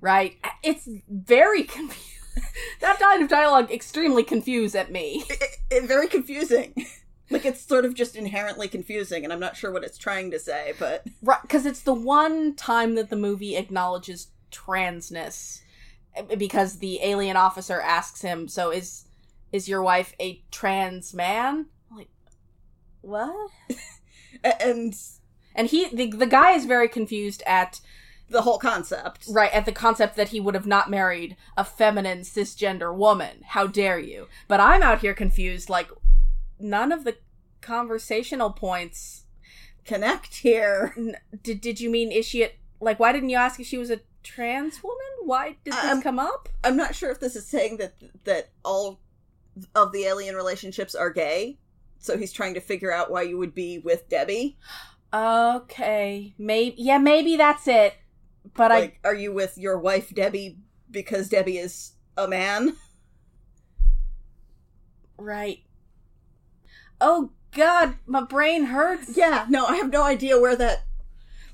[0.00, 0.36] Right?
[0.62, 2.10] It's very confusing.
[2.80, 5.24] that kind of dialogue extremely confused at me.
[5.28, 6.74] It, it- very confusing.
[7.30, 10.38] like it's sort of just inherently confusing, and I'm not sure what it's trying to
[10.38, 15.62] say, but Right, because it's the one time that the movie acknowledges transness,
[16.14, 19.04] eh, because the alien officer asks him, "So is
[19.52, 22.08] is your wife a trans man?" Like,
[23.00, 23.50] what?
[24.60, 24.94] and
[25.54, 27.80] And he, the, the guy, is very confused at
[28.34, 29.24] the whole concept.
[29.30, 33.38] right at the concept that he would have not married a feminine cisgender woman.
[33.46, 34.28] How dare you?
[34.48, 35.70] But I'm out here confused.
[35.70, 35.88] Like,
[36.58, 37.16] none of the
[37.62, 39.22] conversational points.
[39.86, 40.94] Connect here.
[40.96, 42.98] N- did did you mean is she a, like?
[42.98, 44.98] Why didn't you ask if she was a trans woman?
[45.24, 46.48] Why did this Um, come up?
[46.62, 47.94] I'm not sure if this is saying that
[48.24, 49.00] that all
[49.74, 51.58] of the alien relationships are gay.
[51.98, 54.56] So he's trying to figure out why you would be with Debbie.
[55.12, 57.94] Okay, maybe yeah, maybe that's it.
[58.52, 60.58] But Like, are you with your wife Debbie
[60.90, 62.76] because Debbie is a man?
[65.16, 65.60] Right.
[67.00, 69.16] Oh God, my brain hurts.
[69.16, 70.84] Yeah, no, I have no idea where that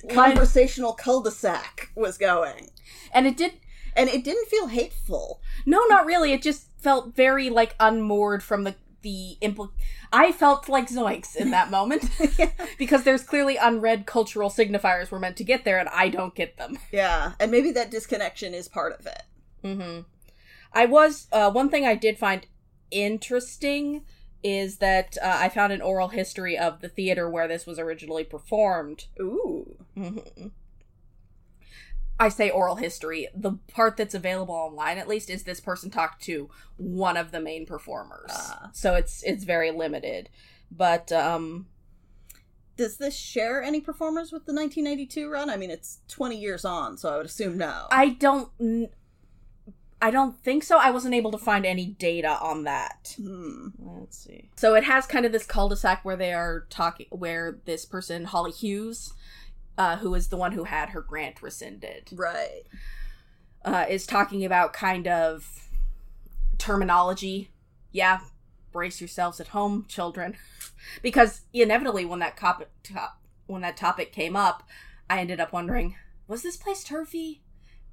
[0.08, 2.70] conversational cul-de-sac was going.
[3.12, 3.60] And it did
[3.96, 5.40] And it didn't feel hateful.
[5.66, 6.32] No, not really.
[6.32, 9.70] It just felt very like unmoored from the the impl.
[10.12, 12.10] I felt like zoinks in that moment
[12.78, 16.56] because there's clearly unread cultural signifiers we're meant to get there, and I don't get
[16.56, 16.78] them.
[16.92, 19.22] Yeah, and maybe that disconnection is part of it.
[19.64, 20.00] Mm-hmm.
[20.72, 22.46] I was uh, one thing I did find
[22.90, 24.04] interesting
[24.42, 28.24] is that uh, I found an oral history of the theater where this was originally
[28.24, 29.06] performed.
[29.20, 29.76] Ooh.
[29.94, 30.18] hmm
[32.20, 33.28] I say oral history.
[33.34, 37.40] The part that's available online, at least, is this person talked to one of the
[37.40, 38.30] main performers.
[38.30, 38.68] Ah.
[38.74, 40.28] So it's it's very limited.
[40.70, 41.66] But um,
[42.76, 45.48] Does this share any performers with the 1992 run?
[45.48, 47.86] I mean, it's 20 years on, so I would assume no.
[47.90, 48.50] I don't.
[50.02, 50.78] I don't think so.
[50.78, 53.14] I wasn't able to find any data on that.
[53.16, 53.68] Hmm.
[53.78, 54.50] Let's see.
[54.56, 58.50] So it has kind of this cul-de-sac where they are talking, where this person, Holly
[58.52, 59.12] Hughes,
[59.80, 62.64] uh, who is the one who had her grant rescinded, Right.
[63.64, 65.70] uh, is talking about kind of
[66.58, 67.48] terminology.
[67.90, 68.20] Yeah,
[68.72, 70.36] brace yourselves at home, children,
[71.02, 74.64] because inevitably when that cop- top- when that topic came up,
[75.08, 75.96] I ended up wondering,
[76.28, 77.40] was this place turfy?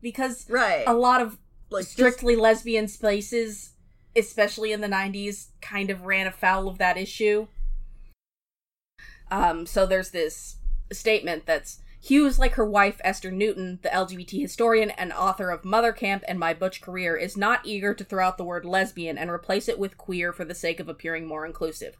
[0.01, 0.83] Because Right.
[0.85, 1.37] a lot of
[1.69, 3.71] like just- strictly lesbian spaces,
[4.13, 7.47] especially in the 90s, kind of ran afoul of that issue.
[9.31, 10.57] Um, so there's this
[10.95, 15.91] statement that's Hughes, like her wife Esther Newton, the LGBT historian and author of Mother
[15.91, 19.31] Camp and My Butch Career, is not eager to throw out the word lesbian and
[19.31, 21.97] replace it with queer for the sake of appearing more inclusive.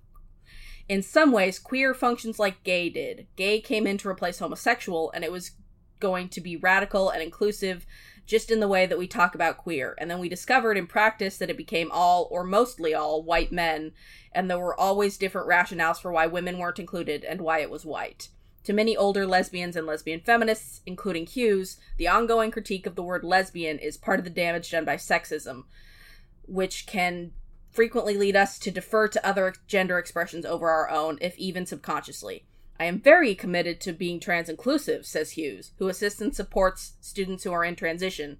[0.87, 3.27] In some ways, queer functions like gay did.
[3.35, 5.51] Gay came in to replace homosexual, and it was
[5.99, 7.85] going to be radical and inclusive
[8.25, 9.95] just in the way that we talk about queer.
[9.97, 13.93] And then we discovered in practice that it became all, or mostly all, white men,
[14.31, 17.85] and there were always different rationales for why women weren't included and why it was
[17.85, 18.29] white.
[18.67, 23.23] To many older lesbians and lesbian feminists, including Hughes, the ongoing critique of the word
[23.23, 25.63] lesbian is part of the damage done by sexism,
[26.45, 27.31] which can
[27.71, 32.45] frequently lead us to defer to other gender expressions over our own, if even subconsciously.
[32.77, 37.45] I am very committed to being trans inclusive, says Hughes, who assists and supports students
[37.45, 38.37] who are in transition,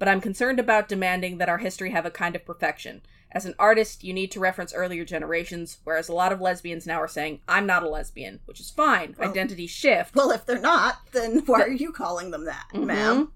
[0.00, 3.00] but I'm concerned about demanding that our history have a kind of perfection.
[3.30, 7.00] As an artist, you need to reference earlier generations, whereas a lot of lesbians now
[7.00, 9.14] are saying, I'm not a lesbian, which is fine.
[9.18, 10.14] Well- Identity shift.
[10.14, 12.84] Well, if they're not, then why are you calling them that, Mhm.
[12.86, 13.32] ma'am?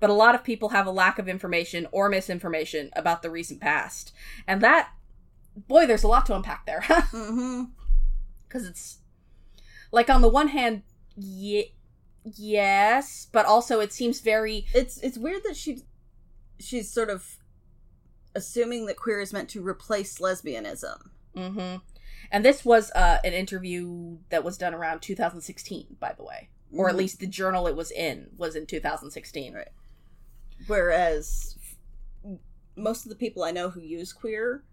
[0.00, 3.60] But a lot of people have a lack of information or misinformation about the recent
[3.60, 4.12] past.
[4.46, 4.90] And that,
[5.56, 6.80] boy, there's a lot to unpack there.
[6.88, 7.64] Mm-hmm.
[8.48, 8.98] Because it's,
[9.92, 10.82] like, on the one hand,
[11.16, 11.74] ye-
[12.24, 14.66] yes, but also it seems very.
[14.74, 15.82] It's it's weird that she
[16.58, 17.36] she's sort of
[18.36, 20.98] assuming that queer is meant to replace lesbianism.
[21.34, 21.76] hmm
[22.30, 26.50] And this was uh, an interview that was done around 2016, by the way.
[26.72, 26.98] Or at Mhm.
[26.98, 29.54] least the journal it was in was in 2016.
[29.54, 29.68] Right.
[30.66, 31.56] Whereas
[32.76, 34.64] most of the people I know who use queer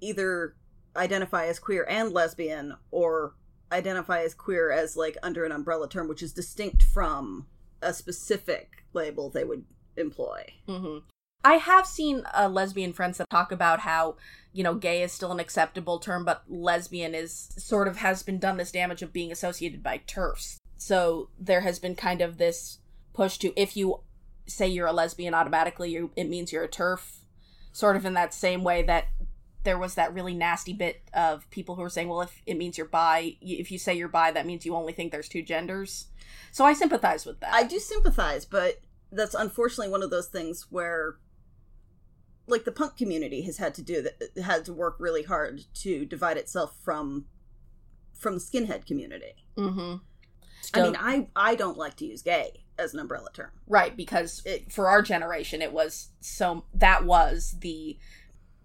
[0.00, 0.56] either
[0.94, 3.34] identify as queer and lesbian or
[3.72, 7.46] identify as queer as like under an umbrella term which is distinct from
[7.82, 9.64] a specific label they would
[9.96, 10.44] employ.
[10.66, 10.98] hmm
[11.46, 14.16] I have seen uh, lesbian friends that talk about how,
[14.52, 18.40] you know, gay is still an acceptable term, but lesbian is sort of has been
[18.40, 20.58] done this damage of being associated by turfs.
[20.76, 22.78] So there has been kind of this
[23.12, 24.00] push to if you
[24.48, 27.20] say you're a lesbian automatically, you, it means you're a turf.
[27.70, 29.06] Sort of in that same way that
[29.62, 32.76] there was that really nasty bit of people who were saying, well, if it means
[32.76, 36.08] you're bi, if you say you're bi, that means you only think there's two genders.
[36.50, 37.54] So I sympathize with that.
[37.54, 38.80] I do sympathize, but
[39.12, 41.18] that's unfortunately one of those things where
[42.46, 46.04] like the punk community has had to do that had to work really hard to
[46.04, 47.26] divide itself from
[48.14, 49.34] from the skinhead community.
[49.56, 49.96] Mm-hmm.
[50.74, 53.50] I mean, I I don't like to use gay as an umbrella term.
[53.66, 57.98] Right, because It- for our generation, it was so that was the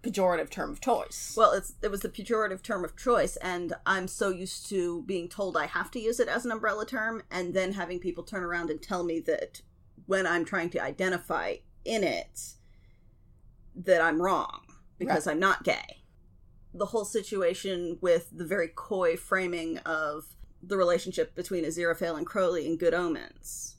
[0.02, 1.34] pejorative term of choice.
[1.36, 5.28] Well, it's it was the pejorative term of choice, and I'm so used to being
[5.28, 8.42] told I have to use it as an umbrella term, and then having people turn
[8.42, 9.62] around and tell me that
[10.06, 12.54] when I'm trying to identify in it,
[13.74, 14.60] that I'm wrong
[14.98, 16.02] because I'm not gay.
[16.74, 20.24] The whole situation with the very coy framing of
[20.62, 23.76] the relationship between Aziraphale and Crowley in Good Omens.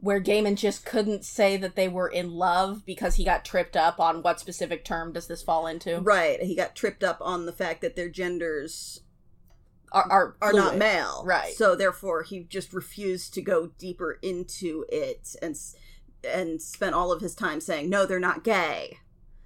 [0.00, 4.00] where Gaiman just couldn't say that they were in love because he got tripped up
[4.00, 6.00] on what specific term does this fall into?
[6.00, 9.02] Right, he got tripped up on the fact that their genders
[9.92, 11.52] Are are, are not male Right.
[11.52, 15.54] so therefore he just refused to go deeper into it and
[16.24, 18.98] and spent all of his time saying no they're not gay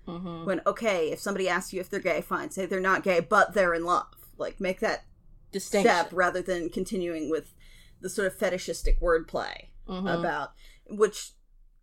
[0.07, 0.45] Mhm.
[0.47, 3.55] when okay if somebody asks you if they're gay fine say they're not gay but
[3.55, 4.07] they're in love
[4.39, 5.05] like make that
[5.53, 5.91] Distinction.
[5.91, 7.55] step rather than continuing with
[8.01, 10.19] the sort of fetishistic wordplay Mhm.
[10.21, 10.53] about
[10.89, 11.33] which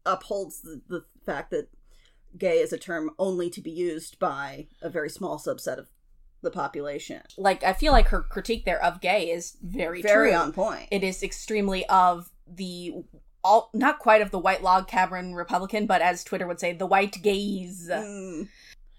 [0.06, 1.70] upholds the, the fact that
[2.38, 5.90] gay is a term only to be used by a very small subset of
[6.42, 10.38] the population like I feel like her critique there of gay is very very true.
[10.38, 12.94] on point It is extremely of the
[13.44, 16.86] all not quite of the white log cabin Republican, but as Twitter would say, the
[16.86, 17.90] white gays.
[17.92, 18.48] Mm.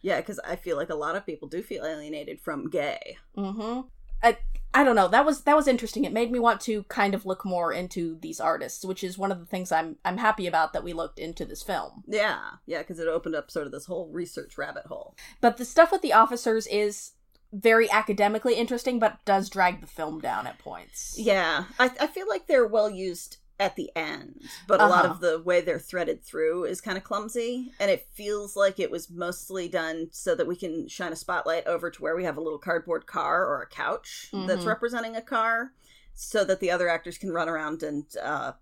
[0.02, 3.16] Yeah, because I feel like a lot of people do feel alienated from gay.
[3.36, 3.88] Mm-hmm.
[4.22, 4.36] I,
[4.74, 5.08] I don't know.
[5.08, 6.04] That was that was interesting.
[6.04, 9.30] It made me want to kind of look more into these artists, which is one
[9.30, 12.02] of the things I'm I'm happy about that we looked into this film.
[12.06, 15.14] Yeah, yeah, because it opened up sort of this whole research rabbit hole.
[15.40, 17.12] But the stuff with the officers is
[17.52, 21.14] very academically interesting, but does drag the film down at points.
[21.16, 25.06] Yeah, I, I feel like they're well used at the end, but a lot Uh-huh.
[25.06, 28.90] of the way they're threaded through is kind of clumsy, and it feels like it
[28.90, 32.36] was mostly done so that we can shine a spotlight over to where we have
[32.36, 34.66] a little cardboard car or a couch that's Mhm.
[34.66, 35.72] representing a car,
[36.14, 38.52] so that the other actors can run around and uh,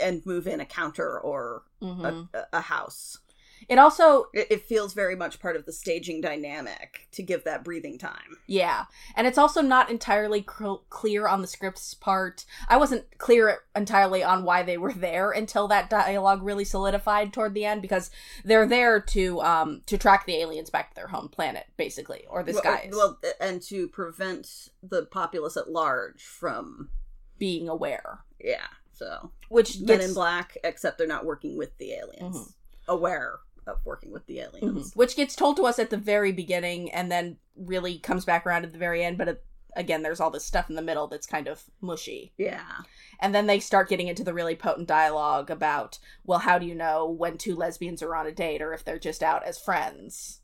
[0.00, 2.28] and move in a counter or Mhm.
[2.34, 3.18] a, a house.
[3.68, 7.64] It also It, it feels very much part of the staging dynamic to give that
[7.64, 8.38] breathing time.
[8.46, 8.84] Yeah,
[9.16, 12.44] and it's also not entirely clear on the script's part.
[12.68, 17.54] I wasn't clear entirely on why they were there until that dialogue really solidified toward
[17.54, 18.10] the end because
[18.44, 22.42] they're there to um to track the aliens back to their home planet, basically, or
[22.42, 26.90] this well, guy well, and to prevent the populace at large from
[27.38, 28.66] being aware, yeah.
[28.92, 32.36] So which Men gets in Black, except they're not working with the aliens.
[32.36, 32.52] Mhm.
[32.86, 34.92] Aware of working with the aliens.
[34.92, 34.96] Mhm.
[34.96, 38.64] which gets told to us at the very beginning and then really comes back around
[38.64, 39.44] at the very end, but it,
[39.76, 42.32] again, there's all this stuff in the middle that's kind of mushy.
[42.36, 42.82] Yeah.
[43.20, 46.74] And then they start getting into the really potent dialogue about, well, how do you
[46.74, 50.40] know when two lesbians are on a date or if they're just out as friends?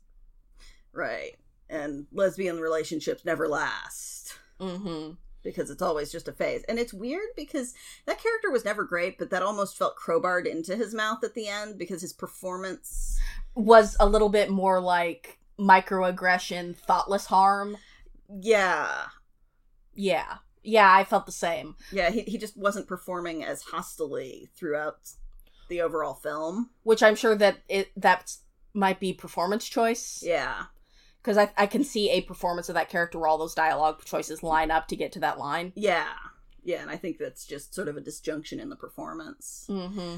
[0.93, 1.37] Right.
[1.69, 5.13] And lesbian relationships never last Mm-hmm.
[5.43, 6.63] Because it's always just a phase.
[6.67, 7.73] And it's weird because
[8.05, 11.47] that character was never great, but that almost felt crowbarred into his mouth at the
[11.47, 13.19] end because his performance.
[13.55, 17.77] Was a little bit more like microaggression, thoughtless harm.
[18.29, 19.05] Yeah.
[19.93, 20.37] Yeah.
[20.63, 21.75] Yeah, I felt the same.
[21.91, 24.99] Yeah, he, he just wasn't performing as hostilely throughout
[25.69, 26.69] the overall film.
[26.83, 28.35] Which I'm sure that it that
[28.73, 30.23] might be performance choice.
[30.25, 30.65] Yeah.
[31.21, 34.41] Because I, I can see a performance of that character where all those dialogue choices
[34.43, 35.71] line up to get to that line.
[35.75, 36.07] Yeah.
[36.63, 39.65] Yeah, and I think that's just sort of a disjunction in the performance.
[39.69, 40.17] Mm-hmm.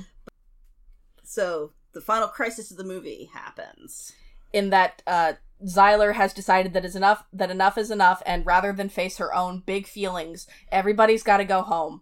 [1.23, 4.13] So the final crisis of the movie happens.
[4.51, 5.33] in that uh
[5.65, 9.33] Zylar has decided that is enough that enough is enough and rather than face her
[9.33, 12.01] own big feelings, everybody's got to go home.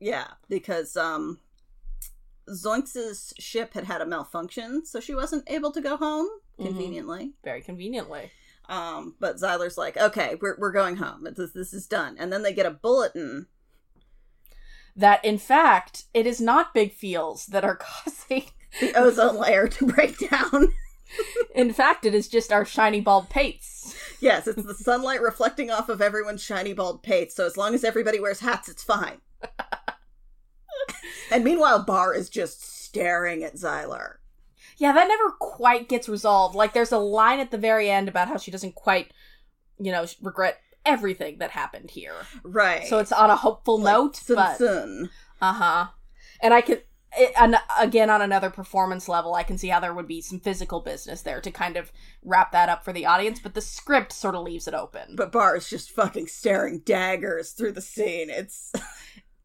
[0.00, 1.38] Yeah, because um
[2.48, 6.28] Zoinx's ship had had a malfunction, so she wasn't able to go home
[6.58, 6.66] Mhm.
[6.66, 7.32] conveniently.
[7.44, 8.30] Very conveniently.
[8.68, 11.24] Um, but Zylar's like, "Okay, we're we're going home.
[11.36, 13.46] This this is done." And then they get a bulletin.
[14.96, 18.44] That in fact, it is not big feels that are causing
[18.80, 20.72] The ozone layer to break down.
[21.54, 23.94] in fact, it is just our shiny bald pates.
[24.20, 27.36] yes, it's the sunlight reflecting off of everyone's shiny bald pates.
[27.36, 29.20] So as long as everybody wears hats, it's fine.
[31.30, 34.16] and meanwhile, Bar is just staring at Zyler.
[34.76, 36.54] Yeah, that never quite gets resolved.
[36.54, 39.12] Like there's a line at the very end about how she doesn't quite,
[39.78, 42.14] you know, regret everything that happened here.
[42.42, 42.86] Right.
[42.86, 44.58] So it's on a hopeful Like note, Sun but.
[45.40, 45.86] Uh huh.
[46.40, 46.78] And I can.
[47.16, 50.40] it, an, again, on another performance level, I can see how there would be some
[50.40, 54.12] physical business there to kind of wrap that up for the audience, but the script
[54.12, 55.16] sort of leaves it open.
[55.16, 58.28] But Bar is just fucking staring daggers through the scene.
[58.30, 58.72] It's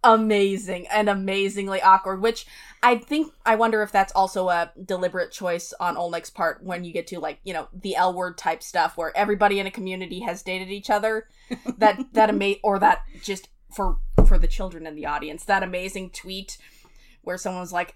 [0.04, 2.48] Amazing and amazingly awkward, which
[2.82, 6.92] I think, I wonder if that's also a deliberate choice on Olnek's part when you
[6.92, 10.22] get to, like, you know, the L word type stuff where everybody in a community
[10.22, 11.28] has dated each other.
[11.78, 16.12] That, that ama- or that just for, for the children in the audience, that amazing
[16.12, 16.58] tweet
[17.24, 17.94] where someone was like,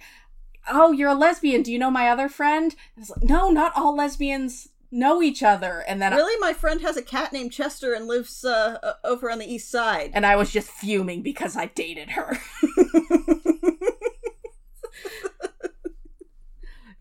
[0.68, 1.62] "Oh, you're a lesbian.
[1.62, 5.44] Do you know my other friend?" And It's like, "No, not all lesbians know each
[5.44, 9.30] other." And then really my friend has a cat named Chester and lives uh, over
[9.32, 10.12] on the east side.
[10.14, 12.40] and I was just fuming because I dated her.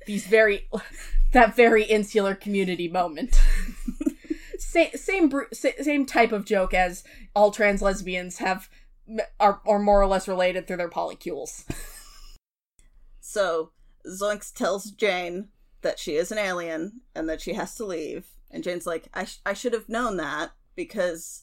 [0.06, 0.68] These very
[1.32, 3.40] that very insular community moment.
[4.58, 8.68] same same same type of joke as all trans lesbians have
[9.38, 11.64] are are more or less related through their polycules.
[13.20, 13.72] So
[14.06, 15.48] Zoinx tells Jane
[15.84, 18.26] that she is an alien and that she has to leave.
[18.50, 21.42] And Jane's like, I, sh- I should have known that because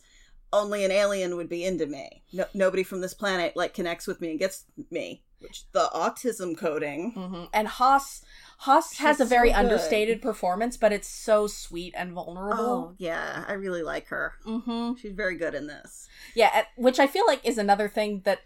[0.53, 2.23] only an alien would be into me.
[2.33, 5.23] No- nobody from this planet like connects with me and gets me.
[5.39, 7.11] Which the autism coding.
[7.13, 8.23] hmm And Haas
[8.59, 12.63] Haas has a very so understated performance, but it's so sweet and vulnerable.
[12.63, 14.33] Oh yeah, I really like her.
[14.45, 14.95] Mm-hmm.
[15.01, 16.07] She's very good in this.
[16.35, 18.41] Yeah, which I feel like is another thing that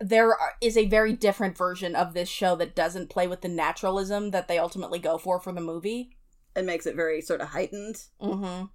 [0.00, 4.30] there is a very different version of this show that doesn't play with the naturalism
[4.32, 6.16] that they ultimately go for for the movie.
[6.56, 8.02] It makes it very sort of heightened.
[8.20, 8.66] Mm-hmm.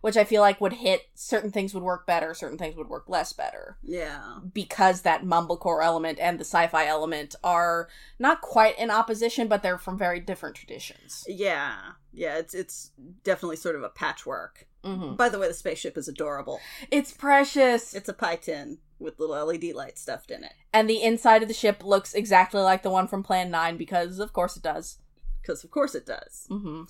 [0.00, 3.04] Which I feel like would hit certain things would work better, certain things would work
[3.08, 4.38] less better Yeah.
[4.52, 7.88] because that mumblecore element and the sci-fi element are
[8.18, 11.24] not quite in opposition, but they're from very different traditions.
[11.28, 11.76] Yeah.
[12.12, 12.90] Yeah, it's it's
[13.22, 14.66] definitely sort of a patchwork.
[14.82, 15.14] Mm-hmm.
[15.14, 16.58] By the way, the spaceship is adorable.
[16.90, 17.94] It's precious.
[17.94, 20.52] It's a pie tin with little LED lights stuffed in it.
[20.72, 24.18] And the inside of the ship looks exactly like the one from Plan 9 because,
[24.18, 24.98] of course, it does.
[25.40, 26.46] Because of course it does.
[26.50, 26.82] Mm-hmm.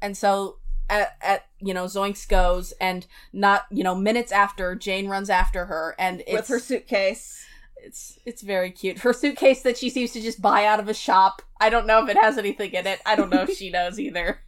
[0.00, 5.08] And so, at, at you know, Zoinx goes, and not you know minutes after, Jane
[5.08, 7.44] runs after her, and it's with her suitcase.
[7.76, 8.98] it's it's very cute.
[8.98, 11.42] Her suitcase that she seems to just buy out of a shop.
[11.60, 13.00] I don't know if it has anything in it.
[13.04, 14.40] I don't know if she knows either.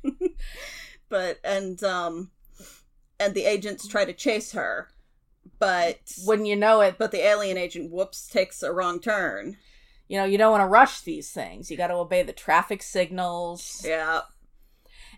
[1.08, 2.30] But and um
[3.18, 4.88] and the agents try to chase her.
[5.58, 9.56] But When you know it, but the alien agent whoops takes a wrong turn.
[10.08, 11.70] you know you don't want to rush these things.
[11.70, 13.82] You got to obey the traffic signals.
[13.86, 14.22] Yeah.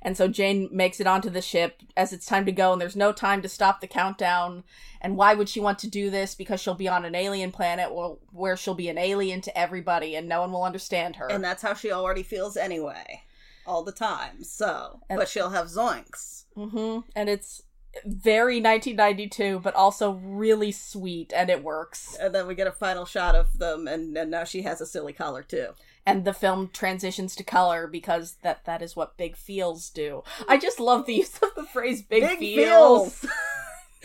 [0.05, 2.97] And so Jane makes it onto the ship as it's time to go, and there's
[2.97, 4.65] no time to stop the countdown.
[5.01, 6.35] And why would she want to do this?
[6.35, 10.17] Because she'll be on an alien planet where, where she'll be an alien to everybody,
[10.17, 11.29] and no one will understand her.
[11.31, 13.23] And that's how she already feels anyway.
[13.65, 14.43] All the time.
[14.43, 16.47] So And- but she'll have Zoinx.
[16.57, 17.63] hmm And it's
[18.05, 22.17] very 1992, but also really sweet, and it works.
[22.21, 24.87] And then we get a final shot of them, and, and now she has a
[24.87, 25.69] silly collar too.
[26.05, 30.23] And the film transitions to color because that that is what big feels do.
[30.49, 33.33] I just love the use of the phrase "big, Big feels." feels.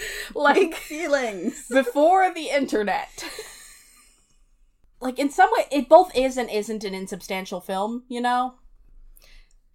[0.35, 1.67] like Big feelings.
[1.71, 3.25] before the internet.
[5.01, 8.55] like in some way, it both is and isn't an insubstantial film, you know.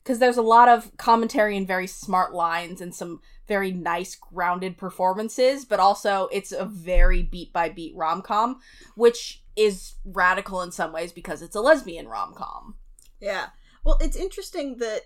[0.02, 4.78] Because there's a lot of commentary and very smart lines and some very nice grounded
[4.78, 8.60] performances, but also it's a very beat by beat rom com,
[8.94, 12.76] which is radical in some ways because it's a lesbian rom com.
[13.20, 13.46] Yeah.
[13.84, 15.02] Well, it's interesting that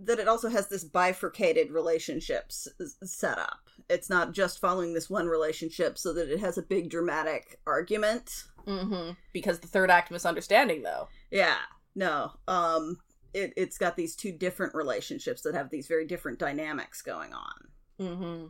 [0.00, 2.68] that it also has this bifurcated relationships
[3.02, 3.68] set up.
[3.90, 8.44] It's not just following this one relationship so that it has a big dramatic argument.
[8.64, 9.12] Mm-hmm.
[9.32, 11.08] Because the third act misunderstanding, though.
[11.30, 11.56] Yeah.
[11.96, 12.32] No.
[12.46, 12.98] Um
[13.34, 17.68] it it's got these two different relationships that have these very different dynamics going on.
[18.00, 18.46] Mm-hmm.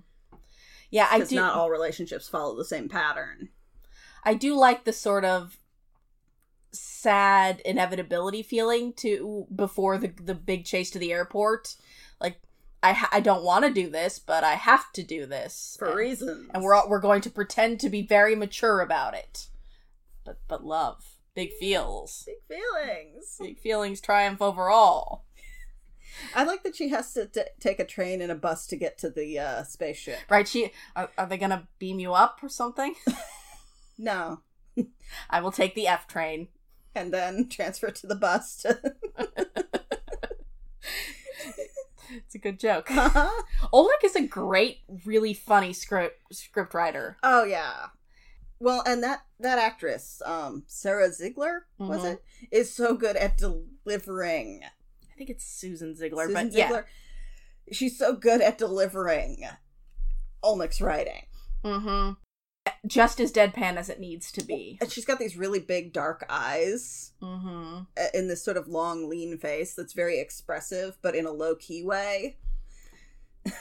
[0.91, 1.37] Yeah, I do.
[1.37, 3.51] not all relationships follow the same pattern.
[4.25, 5.59] I do like the sort of
[6.73, 11.77] sad inevitability feeling to before the the big chase to the airport.
[12.21, 12.41] Like
[12.83, 15.97] I I don't want to do this, but I have to do this For and,
[15.97, 16.51] reasons.
[16.53, 19.49] and we're all, we're going to pretend to be very mature about it.
[20.25, 21.05] But but love,
[21.39, 23.37] big feels, big feelings.
[23.41, 25.25] big feelings triumph over all.
[26.35, 28.99] I like that she has to t- take a train and a bus to get
[28.99, 30.19] to the uh, spaceship.
[30.29, 30.49] Right?
[30.49, 32.95] She are, are they gonna beam you up or something?
[34.01, 34.43] No.
[35.29, 36.47] I will take the F train.
[36.95, 38.79] And then transfer to the bus to.
[42.11, 42.89] It's a good joke.
[42.89, 47.17] Olnek is a great, really funny script script writer.
[47.23, 47.87] oh yeah.
[48.61, 52.13] Well, and that that actress, um, Sarah Ziegler, was Mhm.
[52.15, 54.63] it, is so good at delivering.
[54.65, 56.83] I think it's Susan Ziegler, Susan but yeah.
[57.71, 59.45] She's so good at delivering
[60.43, 61.27] Olnek's writing,
[61.65, 62.13] Mm-hmm.
[62.87, 64.79] Just as deadpan as it needs to be.
[64.81, 67.83] and she's got these really big dark eyes Mm-hmm.
[67.97, 71.55] uh, in this sort of long, lean face that's very expressive, but in a low
[71.57, 72.39] key way.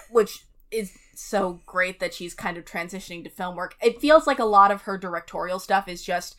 [0.09, 3.75] Which is so great that she's kind of transitioning to film work.
[3.81, 6.35] It feels like a lot of her directorial stuff is just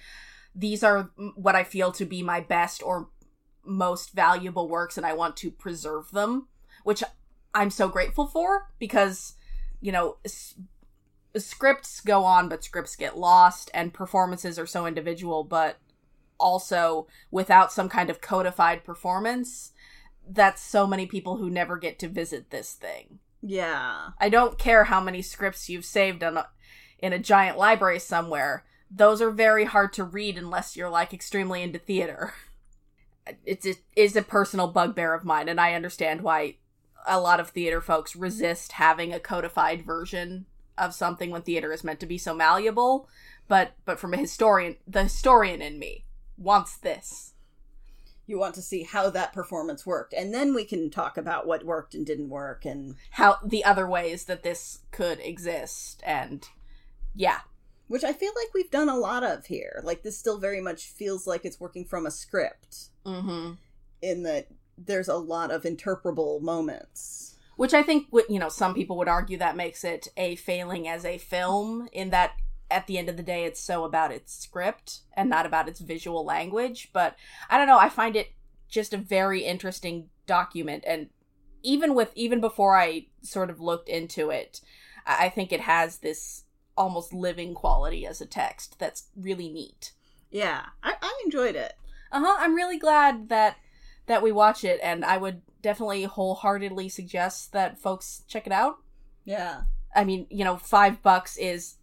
[0.54, 3.08] these are what I feel to be my best or
[3.64, 6.48] most valuable works, and I want to preserve them,
[6.84, 7.02] which
[7.54, 9.34] I'm so grateful for because,
[9.80, 10.54] you know, s-
[11.36, 15.78] scripts go on, but scripts get lost, and performances are so individual, but
[16.40, 19.72] also without some kind of codified performance,
[20.28, 23.18] that's so many people who never get to visit this thing.
[23.42, 24.10] Yeah.
[24.20, 26.48] I don't care how many scripts you've saved on a,
[26.98, 28.64] in a giant library somewhere.
[28.90, 32.34] Those are very hard to read unless you're like extremely into theater.
[33.44, 36.54] It's it is a personal bugbear of mine, and I understand why
[37.06, 40.46] a lot of theater folks resist having a codified version
[40.78, 43.06] of something when theater is meant to be so malleable.
[43.46, 46.06] But but from a historian, the historian in me
[46.38, 47.34] wants this.
[48.28, 51.64] You want to see how that performance worked, and then we can talk about what
[51.64, 56.46] worked and didn't work, and How the other ways that this could exist, and
[57.14, 57.40] yeah,
[57.88, 59.80] which I feel like we've done a lot of here.
[59.82, 63.54] Like this still very much feels like it's working from a script, mm-hmm.
[64.02, 67.36] in that there's a lot of interpretable moments.
[67.56, 71.04] which I think you know some people would argue that makes it a failing as
[71.04, 72.32] a film in that
[72.70, 75.80] at the end of the day it's so about its script and not about its
[75.80, 77.16] visual language but
[77.48, 78.32] I don't know I find it
[78.68, 81.08] just a very interesting document and
[81.62, 84.60] even with even before I sort of looked into it
[85.06, 86.44] I think it has this
[86.76, 89.92] almost living quality as a text that's really neat.
[90.30, 91.74] Yeah, I, I enjoyed it.
[92.12, 92.36] Uh-huh.
[92.38, 93.56] I'm really glad that
[94.06, 98.78] that we watch it and I would definitely wholeheartedly suggest that folks check it out.
[99.24, 99.62] Yeah,
[99.94, 101.74] I mean, you know, five bucks is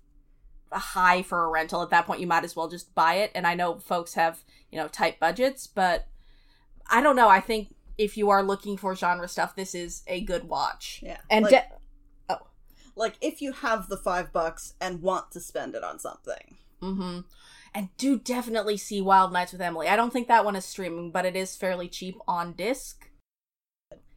[0.72, 1.82] high for a rental.
[1.82, 3.32] At that point, you might as well just buy it.
[3.36, 6.07] And I know folks have, you know, tight budgets, but
[6.89, 7.30] I don't know.
[7.30, 11.01] I think if you are looking for genre stuff, this is a good watch.
[11.03, 11.18] yeah.
[11.30, 12.38] And like, de-
[12.95, 17.20] like if you have the five bucks and want to spend it on something, hmm
[17.74, 19.88] And do definitely see Wild Nights with Emily.
[19.88, 23.09] I don't think that one is streaming, but it is fairly cheap on disc.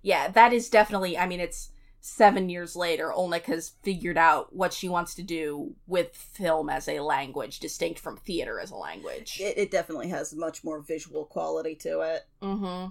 [0.03, 1.19] Yeah, that is definitely.
[1.19, 1.71] I mean, it's
[2.01, 3.13] seven years later.
[3.15, 7.99] Olnek has figured out what she wants to do with film as a language, distinct
[8.01, 9.39] from theater as a language.
[9.41, 12.27] it, it definitely has much more visual quality to it.
[12.43, 12.91] mm-hmm.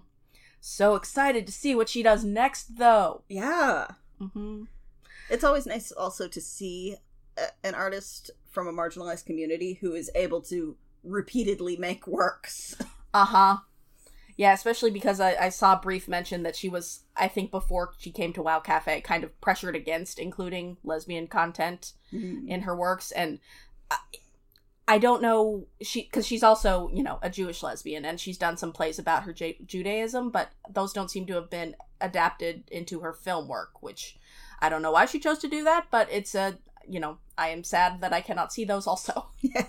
[0.60, 3.22] So excited to see what she does next, though.
[3.30, 3.88] Yeah,
[4.20, 4.64] Mm-hmm.
[5.30, 6.96] it's always nice also to see
[7.38, 12.76] a, an artist from a marginalized community who is able to repeatedly make works.
[13.14, 13.58] Uh huh.
[14.38, 18.12] Yeah, especially because I, I saw brief mention that she was, I think, before she
[18.12, 22.48] came to WoW Cafe, kind of pressured against including lesbian content Mhm.
[22.48, 23.40] in her works, and
[23.90, 23.98] I,
[24.88, 28.58] I don't know she because she's also you know a Jewish lesbian, and she's done
[28.58, 33.00] some plays about her J- Judaism, but those don't seem to have been adapted into
[33.02, 34.18] her film work, which
[34.62, 37.50] I don't know why she chose to do that, but it's a you know I
[37.50, 39.30] am sad that I cannot see those also.
[39.42, 39.66] Yeah.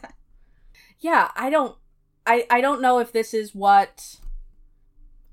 [1.01, 1.77] yeah i don't
[2.27, 4.17] i i don't know if this is what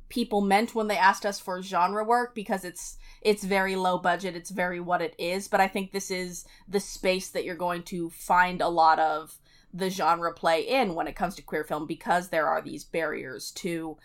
[0.09, 4.35] people meant when they asked us for genre work because it's it's very low budget
[4.35, 7.81] it's very what it is but i think this is the space that you're going
[7.81, 9.39] to find a lot of
[9.73, 13.51] the genre play in when it comes to queer film because there are these barriers
[13.51, 13.97] to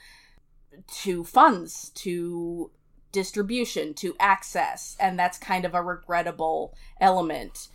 [0.89, 2.71] to funds to
[3.13, 7.69] distribution to access and that's kind of a regrettable element.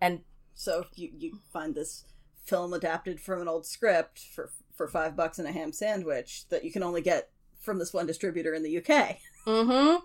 [0.00, 0.20] And
[0.54, 2.04] So you you find this
[2.44, 6.64] film adapted from an old script for for five bucks and a ham sandwich that
[6.64, 7.30] you can only get
[7.64, 9.18] from this one distributor in the UK.
[9.46, 10.04] Mm-hmm.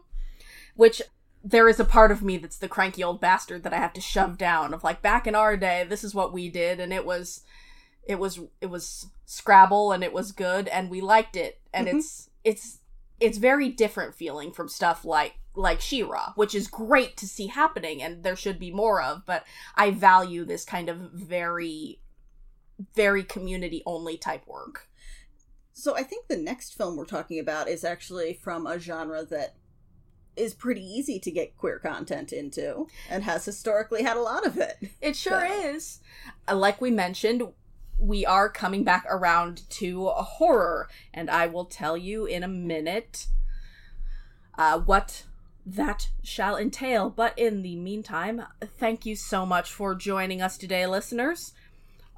[0.75, 1.01] Which
[1.43, 4.01] there is a part of me that's the cranky old bastard that I have to
[4.01, 7.05] shove down of like back in our day, this is what we did, and it
[7.05, 7.41] was
[8.05, 11.61] it was it was Scrabble and it was good and we liked it.
[11.73, 11.95] And Mhm.
[11.97, 12.79] it's it's
[13.19, 18.01] it's very different feeling from stuff like like She-Ra, which is great to see happening
[18.01, 19.45] and there should be more of, but
[19.75, 21.99] I value this kind of very
[22.95, 24.88] very community only type work.
[25.79, 29.55] So I think the next film we're talking about is actually from a genre that
[30.35, 34.57] is pretty easy to get queer content into and has historically had a lot of
[34.57, 34.77] it.
[35.01, 35.99] It sure So- is.
[36.47, 37.43] Uh, Like we mentioned,
[37.97, 43.27] we are coming back around to horror, and I will tell you in a minute
[44.57, 45.25] uh, what
[45.65, 47.09] that shall entail.
[47.09, 48.43] But in the meantime,
[48.77, 51.53] thank you so much for joining us today, listeners.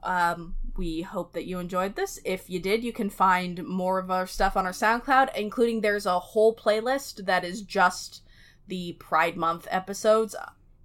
[0.03, 2.19] Um, we hope that you enjoyed this.
[2.25, 6.05] If you did, you can find more of our stuff on our SoundCloud, including there's
[6.05, 8.21] a whole playlist that is just
[8.67, 10.35] the Pride Month episodes.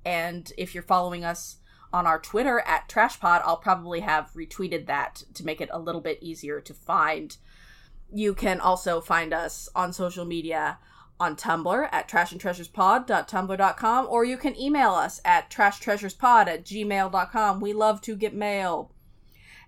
[0.04, 1.56] And if you're following us
[1.92, 6.00] on our Twitter at TrashPod, I'll probably have retweeted that to make it a little
[6.00, 7.36] bit easier to find.
[8.12, 10.78] You can also find us on social media
[11.18, 17.60] on Tumblr at trashandtreasurespod.tumblr.com or you can email us at trashtreasurespod at gmail.com.
[17.60, 18.92] We love to get mail.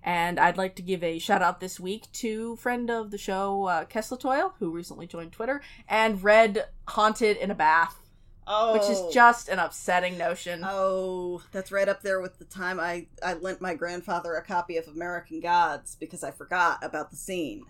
[0.09, 3.65] And I'd like to give a shout out this week to friend of the show,
[3.65, 8.01] uh, Keslatoil, who recently joined Twitter, and read Haunted in a Bath,
[8.47, 10.63] Oh, which is just an upsetting notion.
[10.65, 14.79] Oh, that's right up there with the time I, I lent my grandfather a copy
[14.79, 17.65] of American Gods because I forgot about the scene.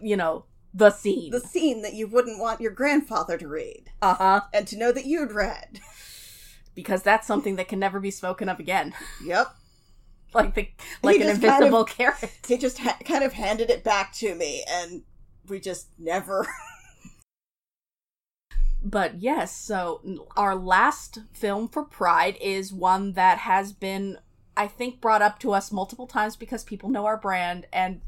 [0.00, 1.30] you know, the scene.
[1.30, 4.40] The scene that you wouldn't want your grandfather to read Uh huh.
[4.54, 5.80] and to know that you'd read.
[6.74, 8.94] Because that's something that can never be spoken of again.
[9.22, 9.54] Yep.
[10.42, 10.68] like the
[11.02, 12.30] like an just kind of- invisible carrot.
[12.48, 15.02] He just ha- kind of handed it back to me and
[15.48, 16.46] we just never.
[18.86, 20.02] But yes, so
[20.36, 24.18] our last film for Pride is one that has been,
[24.58, 28.02] I think, brought up to us multiple times because people know our brand, and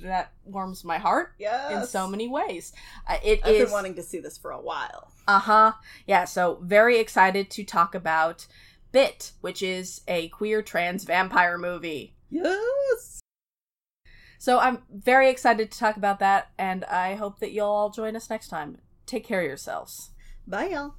[0.00, 1.72] that warms my heart yes.
[1.72, 2.72] in so many ways.
[3.04, 5.10] Uh, it I've is- been wanting to see this for a while.
[5.26, 5.72] Uh huh.
[6.06, 8.46] Yeah, so very excited to talk about
[8.92, 12.14] Bit, which is a queer trans vampire movie.
[12.30, 13.20] Yes.
[14.38, 18.16] So I'm very excited to talk about that, and I hope that you'll all join
[18.16, 18.78] us next time.
[19.06, 20.10] Take care of yourselves.
[20.46, 20.94] Bye, y'all.